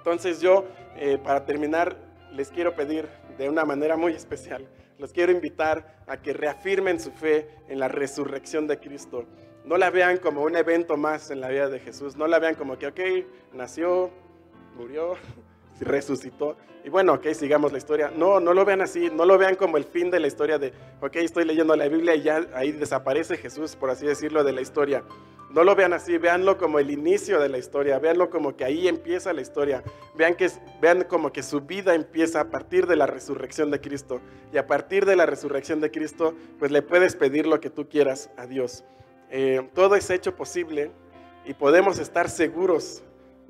[0.00, 0.64] Entonces yo,
[0.96, 1.94] eh, para terminar,
[2.32, 4.66] les quiero pedir de una manera muy especial.
[4.98, 9.26] Los quiero invitar a que reafirmen su fe en la resurrección de Cristo.
[9.62, 12.54] no la vean como un evento más en la vida de Jesús, no la vean
[12.54, 13.00] como que, ok,
[13.52, 14.10] nació,
[14.74, 15.16] murió,
[15.84, 18.10] resucitó, y bueno, ok, sigamos la historia.
[18.14, 20.72] No, no lo vean así, no lo vean como el fin de la historia de,
[21.00, 24.62] ok, estoy leyendo la Biblia y ya ahí desaparece Jesús, por así decirlo, de la
[24.62, 25.04] historia.
[25.50, 28.86] No lo vean así, véanlo como el inicio de la historia, véanlo como que ahí
[28.86, 29.82] empieza la historia,
[30.14, 30.48] vean, que,
[30.80, 34.20] vean como que su vida empieza a partir de la resurrección de Cristo.
[34.52, 37.88] Y a partir de la resurrección de Cristo, pues le puedes pedir lo que tú
[37.88, 38.84] quieras a Dios.
[39.30, 40.92] Eh, todo es hecho posible
[41.44, 43.02] y podemos estar seguros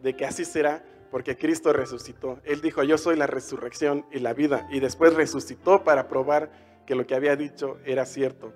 [0.02, 2.40] de que así será porque Cristo resucitó.
[2.44, 6.50] Él dijo, yo soy la resurrección y la vida, y después resucitó para probar
[6.86, 8.52] que lo que había dicho era cierto.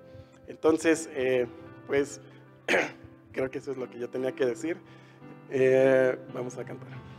[0.47, 1.47] Entonces, eh,
[1.87, 2.21] pues
[3.31, 4.77] creo que eso es lo que yo tenía que decir.
[5.49, 7.14] Eh, vamos a cantar.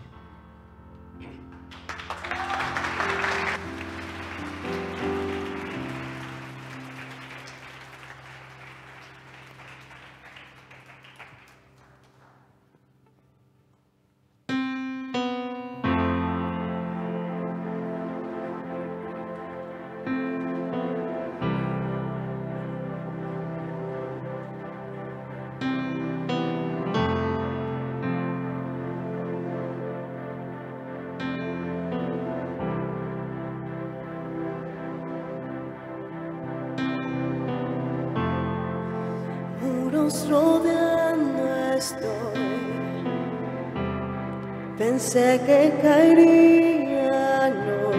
[44.89, 47.91] Pensé que caería, no,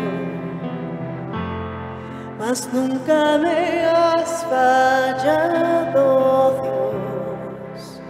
[2.40, 6.06] mas nunca me has fallado,
[6.64, 8.02] Dios.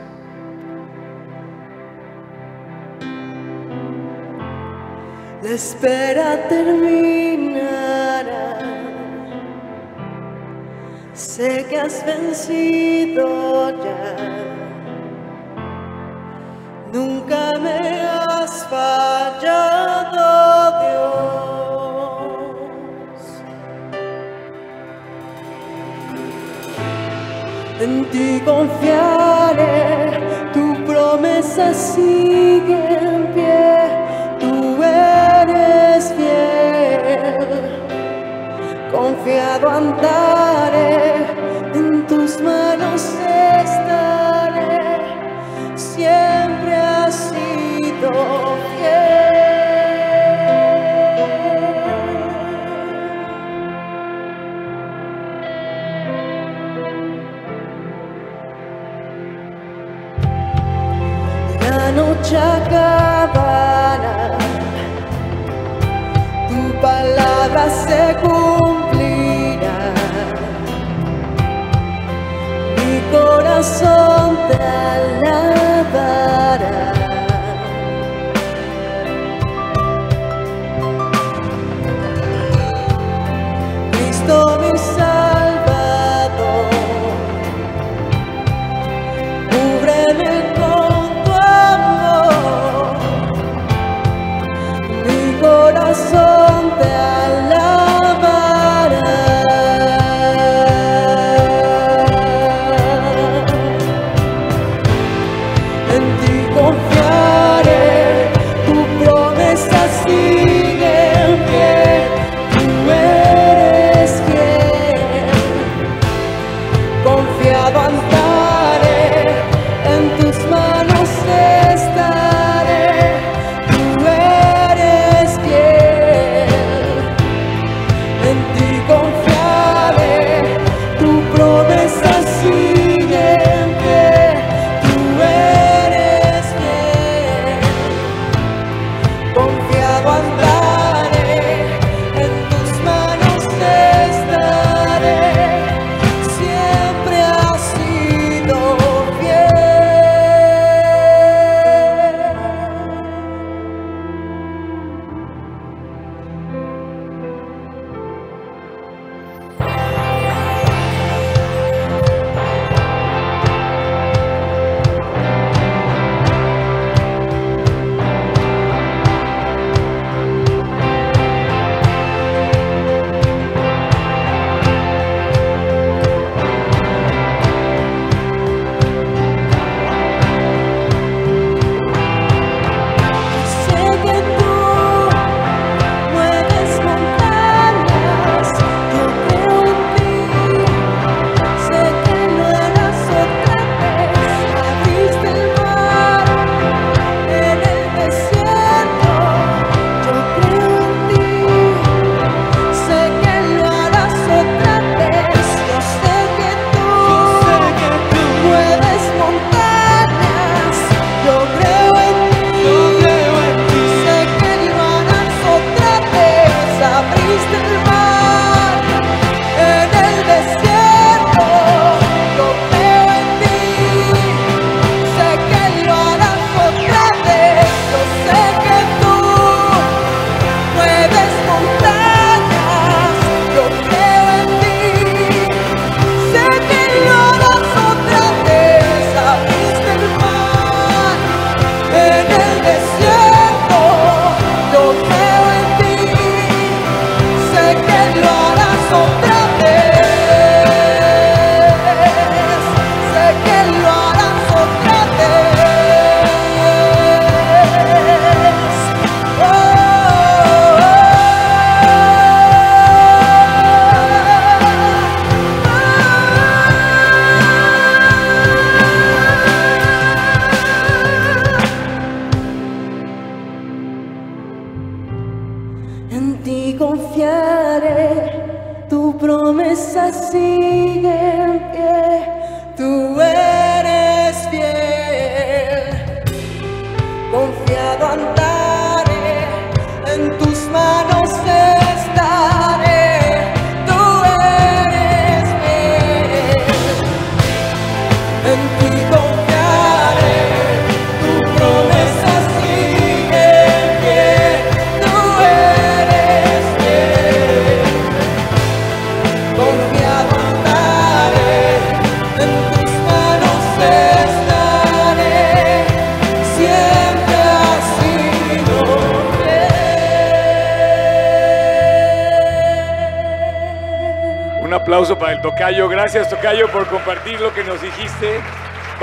[5.42, 8.60] La espera terminará.
[11.14, 14.16] Sé que has vencido ya.
[16.94, 17.97] Nunca me
[28.18, 30.20] ti confiaré,
[30.54, 33.76] tu promesa sigue en pie,
[34.40, 37.48] tú eres fiel,
[38.92, 40.27] confiado andaré,
[67.88, 69.80] se cumplirá,
[72.76, 75.57] mi corazón te.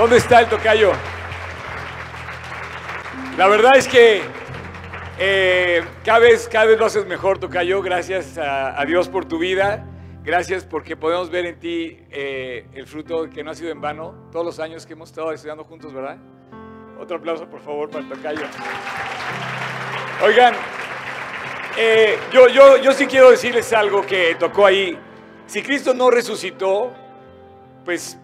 [0.05, 0.91] ¿Dónde está el tocayo?
[3.39, 4.21] La verdad es que
[5.17, 7.81] eh, cada, vez, cada vez lo haces mejor, tocayo.
[7.81, 9.83] Gracias a, Dios por tu vida.
[10.23, 14.29] Gracias porque podemos ver en ti eh, el fruto que no ha sido en vano
[14.31, 16.19] todos los años que hemos estado estudiando juntos, ¿verdad?
[16.99, 18.45] Otro aplauso, por favor, para el tocayo.
[20.23, 20.53] Oigan,
[21.79, 24.99] eh, yo, yo, yo sí quiero decirles algo que tocó ahí.
[25.47, 26.93] Si Cristo no resucitó,
[27.83, 28.19] pues,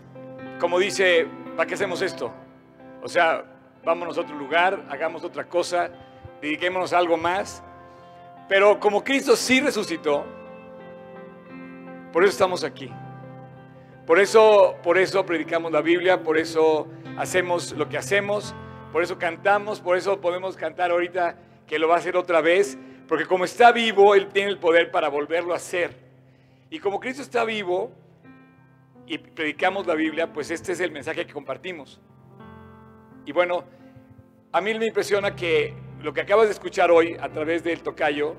[0.60, 2.32] como dice, ¿para qué hacemos esto?
[3.02, 3.44] O sea,
[3.84, 5.90] vámonos a otro lugar, hagamos otra cosa,
[6.42, 7.64] dediquémonos a algo más.
[8.48, 10.26] Pero como Cristo sí resucitó,
[12.12, 12.92] por eso estamos aquí.
[14.06, 16.88] Por eso, por eso predicamos la Biblia, por eso
[17.18, 18.54] hacemos lo que hacemos,
[18.92, 21.36] por eso cantamos, por eso podemos cantar ahorita
[21.66, 22.78] que lo va a hacer otra vez,
[23.08, 25.96] porque como está vivo, Él tiene el poder para volverlo a hacer.
[26.70, 27.92] Y como Cristo está vivo
[29.12, 32.00] y predicamos la Biblia, pues este es el mensaje que compartimos.
[33.26, 33.66] Y bueno,
[34.54, 38.38] a mí me impresiona que lo que acabas de escuchar hoy a través del tocayo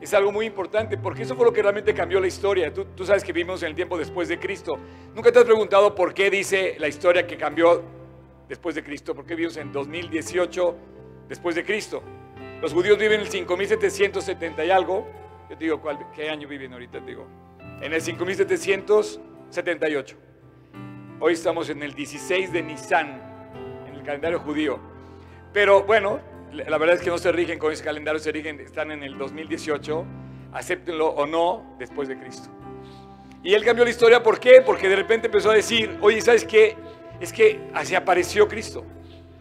[0.00, 2.72] es algo muy importante, porque eso fue lo que realmente cambió la historia.
[2.72, 4.72] Tú, tú, sabes que vivimos en el tiempo después de Cristo.
[5.14, 7.82] ¿Nunca te has preguntado por qué dice la historia que cambió
[8.48, 9.14] después de Cristo?
[9.14, 10.76] ¿Por qué vivimos en 2018
[11.28, 12.02] después de Cristo?
[12.62, 15.06] Los judíos viven en el 5770 y algo.
[15.50, 17.00] Yo te digo, ¿cuál, ¿qué año viven ahorita?
[17.00, 17.26] Te digo,
[17.82, 18.00] en el
[19.54, 20.16] 5778.
[21.20, 23.22] Hoy estamos en el 16 de Nisan,
[23.86, 24.80] en el calendario judío.
[25.52, 26.20] Pero bueno,
[26.52, 29.16] la verdad es que no se rigen con ese calendario, se rigen, están en el
[29.16, 30.04] 2018,
[30.52, 32.48] acéptenlo o no, después de Cristo.
[33.44, 34.60] Y él cambió la historia, ¿por qué?
[34.60, 36.76] Porque de repente empezó a decir, oye, ¿sabes qué?
[37.20, 38.84] Es que así apareció Cristo.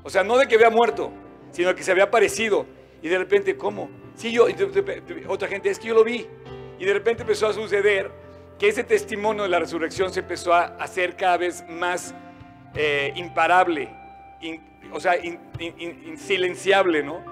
[0.04, 1.12] O sea, no de que había muerto,
[1.52, 2.68] sino que se había aparecido.
[3.02, 3.90] Y de repente, ¿cómo?
[4.14, 4.46] Sí, yo,
[5.28, 6.28] otra gente, es que yo lo vi.
[6.78, 8.23] Y de repente empezó a suceder
[8.64, 12.16] que ese testimonio de la resurrección se empezó a hacer cada vez más
[12.76, 13.90] eh, imparable,
[14.94, 17.26] o sea, insilenciable, in, in, ¿no?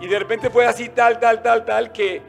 [0.00, 2.20] Y de repente fue así, tal, tal, tal, tal, que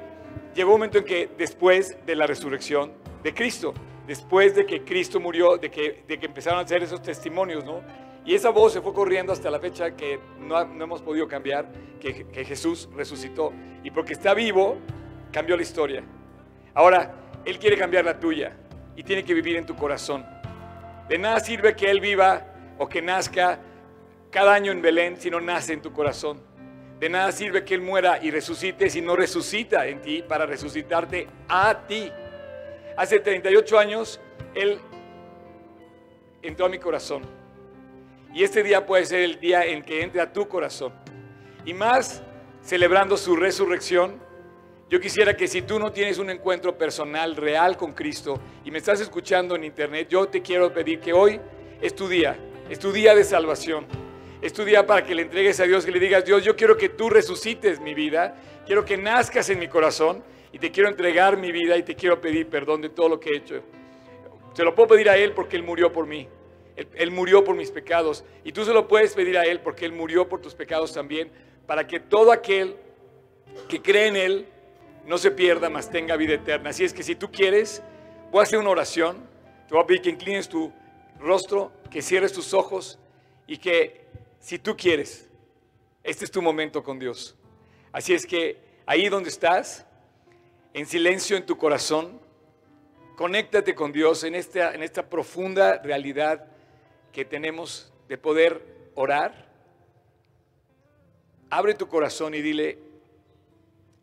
[0.54, 2.92] llegó un momento en que después de la resurrección
[3.24, 3.74] de Cristo,
[4.06, 7.82] después de que Cristo murió, de que, de que empezaron a hacer esos testimonios, ¿no?
[8.26, 11.72] Y esa voz se fue corriendo hasta la fecha que no, no hemos podido cambiar,
[12.00, 13.52] que, que, Jesús resucitó.
[13.84, 14.78] Y porque está vivo,
[15.32, 16.04] cambió la historia.
[16.76, 18.54] Ahora, Él quiere cambiar la tuya
[18.96, 20.26] y tiene que vivir en tu corazón.
[21.08, 22.46] De nada sirve que Él viva
[22.78, 23.60] o que nazca
[24.32, 26.42] cada año en Belén si no nace en tu corazón.
[27.00, 31.28] De nada sirve que Él muera y resucite si no resucita en ti para resucitarte
[31.48, 32.12] a ti.
[32.98, 34.20] Hace 38 años
[34.56, 34.80] Él
[36.42, 37.24] entró a mi corazón.
[38.34, 40.94] Y este día puede ser el día en que entre a tu corazón.
[41.64, 42.24] Y más
[42.62, 44.20] celebrando su resurrección,
[44.88, 48.78] yo quisiera que si tú no tienes un encuentro personal real con Cristo y me
[48.78, 51.40] estás escuchando en internet, yo te quiero pedir que hoy
[51.82, 52.38] es tu día,
[52.70, 53.88] es tu día de salvación.
[54.42, 56.78] Es tu día para que le entregues a Dios y le digas, Dios, yo quiero
[56.78, 58.36] que tú resucites mi vida,
[58.68, 60.24] quiero que nazcas en mi corazón
[60.54, 63.32] y te quiero entregar mi vida y te quiero pedir perdón de todo lo que
[63.32, 63.64] he hecho.
[64.54, 66.28] Se lo puedo pedir a Él porque Él murió por mí.
[66.76, 68.24] Él, él, murió por mis pecados.
[68.44, 71.32] Y tú se lo puedes pedir a Él porque Él murió por tus pecados también,
[71.66, 72.76] para que todo aquel
[73.68, 74.48] que cree en Él
[75.06, 76.72] no se pierda, mas tenga vida eterna.
[76.72, 77.82] Así es que si tú quieres,
[78.32, 79.18] voy a hacer una oración.
[79.68, 80.72] Te voy a pedir que inclines tu
[81.20, 83.00] rostro, que cierres tus ojos
[83.48, 84.06] y que
[84.40, 85.30] si tú quieres,
[86.04, 87.36] este es tu momento con Dios.
[87.92, 89.86] Así es que ahí donde estás,
[90.74, 92.20] en silencio en tu corazón,
[93.16, 96.46] conéctate con Dios en esta, en esta profunda realidad
[97.12, 98.62] que tenemos de poder
[98.94, 99.48] orar.
[101.50, 102.85] Abre tu corazón y dile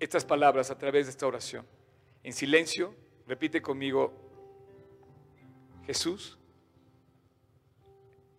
[0.05, 1.67] estas palabras a través de esta oración.
[2.23, 2.95] En silencio,
[3.27, 4.13] repite conmigo,
[5.87, 6.39] Jesús,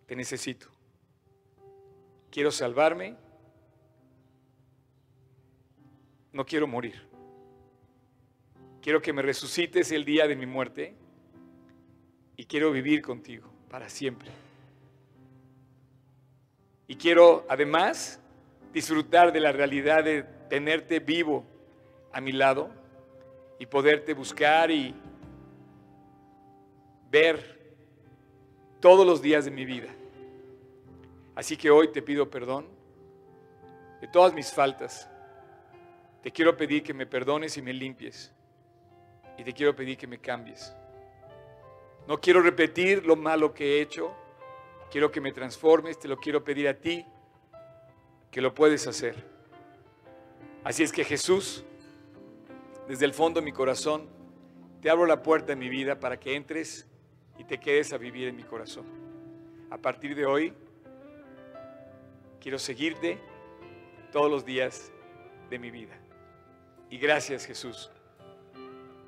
[0.06, 0.74] te necesito
[2.34, 3.14] quiero salvarme,
[6.32, 7.00] no quiero morir.
[8.82, 10.96] Quiero que me resucites el día de mi muerte
[12.36, 14.32] y quiero vivir contigo para siempre.
[16.88, 18.20] Y quiero además
[18.72, 21.46] disfrutar de la realidad de tenerte vivo
[22.14, 22.70] a mi lado
[23.58, 24.94] y poderte buscar y
[27.10, 27.76] ver
[28.80, 29.88] todos los días de mi vida.
[31.34, 32.66] Así que hoy te pido perdón
[34.00, 35.10] de todas mis faltas.
[36.22, 38.32] Te quiero pedir que me perdones y me limpies.
[39.36, 40.72] Y te quiero pedir que me cambies.
[42.06, 44.14] No quiero repetir lo malo que he hecho.
[44.90, 45.98] Quiero que me transformes.
[45.98, 47.04] Te lo quiero pedir a ti,
[48.30, 49.16] que lo puedes hacer.
[50.62, 51.64] Así es que Jesús,
[52.88, 54.08] desde el fondo de mi corazón,
[54.80, 56.86] te abro la puerta en mi vida para que entres
[57.38, 58.84] y te quedes a vivir en mi corazón.
[59.70, 60.52] A partir de hoy,
[62.40, 63.18] quiero seguirte
[64.12, 64.92] todos los días
[65.50, 65.98] de mi vida.
[66.90, 67.90] Y gracias Jesús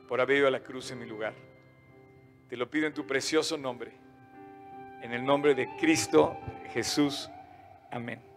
[0.08, 1.34] por haber ido a la cruz en mi lugar.
[2.48, 3.92] Te lo pido en tu precioso nombre,
[5.02, 6.36] en el nombre de Cristo
[6.72, 7.28] Jesús.
[7.90, 8.35] Amén.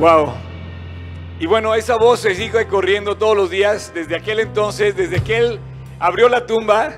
[0.00, 0.32] Wow.
[1.38, 5.36] Y bueno, esa voz se sigue corriendo todos los días desde aquel entonces, desde que
[5.36, 5.60] él
[5.98, 6.94] abrió la tumba,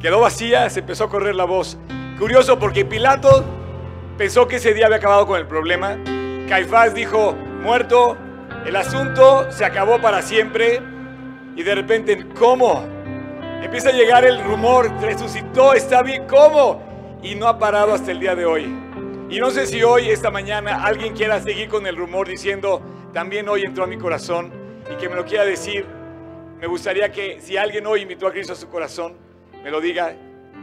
[0.00, 1.76] quedó vacía, se empezó a correr la voz.
[2.18, 3.44] Curioso porque Pilato
[4.16, 5.98] pensó que ese día había acabado con el problema.
[6.48, 8.16] Caifás dijo, muerto,
[8.64, 10.80] el asunto se acabó para siempre.
[11.56, 12.86] Y de repente, ¿cómo?
[13.62, 16.82] Empieza a llegar el rumor, resucitó, está bien, ¿cómo?
[17.22, 18.85] Y no ha parado hasta el día de hoy.
[19.28, 22.80] Y no sé si hoy, esta mañana, alguien quiera seguir con el rumor diciendo,
[23.12, 24.52] también hoy entró a mi corazón
[24.88, 25.84] y que me lo quiera decir.
[26.60, 29.16] Me gustaría que si alguien hoy invitó a Cristo a su corazón,
[29.64, 30.14] me lo diga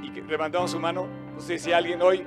[0.01, 1.07] y que levantamos su mano.
[1.33, 2.25] No sé si alguien hoy,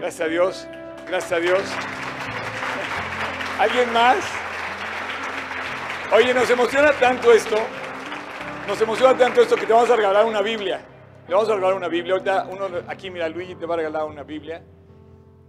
[0.00, 0.68] gracias a Dios,
[1.06, 1.62] gracias a Dios.
[3.60, 4.16] ¿Alguien más?
[6.12, 7.56] Oye, nos emociona tanto esto,
[8.66, 10.80] nos emociona tanto esto que te vamos a regalar una Biblia.
[11.28, 12.14] Le vamos a regalar una Biblia.
[12.14, 14.60] Ahorita uno, aquí mira, Luigi te va a regalar una Biblia.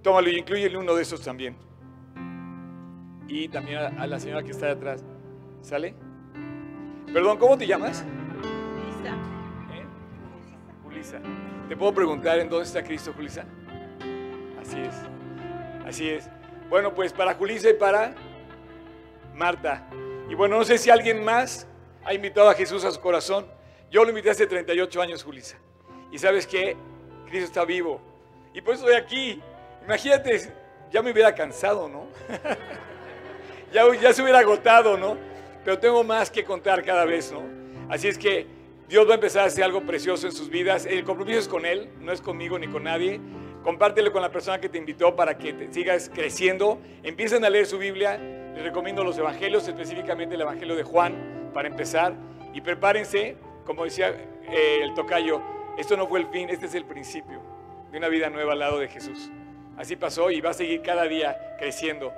[0.08, 1.58] Tómalo y incluye uno de esos también.
[3.28, 5.04] Y también a, a la señora que está de atrás.
[5.62, 5.94] ¿Sale?
[7.12, 8.06] Perdón, ¿cómo te llamas?
[9.74, 9.84] ¿Eh?
[10.82, 11.20] Julisa.
[11.68, 13.44] ¿Te puedo preguntar en dónde está Cristo, Julisa?
[14.62, 14.96] Así es.
[15.86, 16.30] Así es.
[16.70, 18.16] Bueno, pues para Julisa y para
[19.36, 19.90] Marta.
[20.30, 21.68] Y bueno, no sé si alguien más
[22.06, 23.46] ha invitado a Jesús a su corazón.
[23.92, 25.58] Yo lo invité hace 38 años, Julisa.
[26.14, 26.78] Y sabes que
[27.26, 28.00] Cristo está vivo.
[28.54, 29.44] Y por eso estoy aquí.
[29.88, 30.52] Imagínate,
[30.92, 32.08] ya me hubiera cansado, ¿no?
[33.72, 35.16] ya, se hubiera agotado, ¿no?
[35.64, 37.42] Pero tengo más que contar cada vez, ¿no?
[37.88, 38.46] Así es que
[38.90, 40.86] Dios va a empezar a hacer algo precioso en sus vidas.
[40.86, 43.22] El compromiso es con Él, no es conmigo ni con nadie.
[43.64, 46.82] Compártelo con la persona que te invitó para que te sigas creciendo.
[47.02, 48.18] Empiecen a leer su Biblia.
[48.18, 52.14] Les recomiendo los evangelios, específicamente el evangelio de Juan, para empezar.
[52.54, 55.42] Y prepárense, como decía eh, el tocayo,
[55.78, 57.42] esto no fue el fin, este es el principio
[57.90, 59.32] de una vida nueva al lado de Jesús.
[59.78, 62.14] Así pasó y va a seguir cada día creciendo.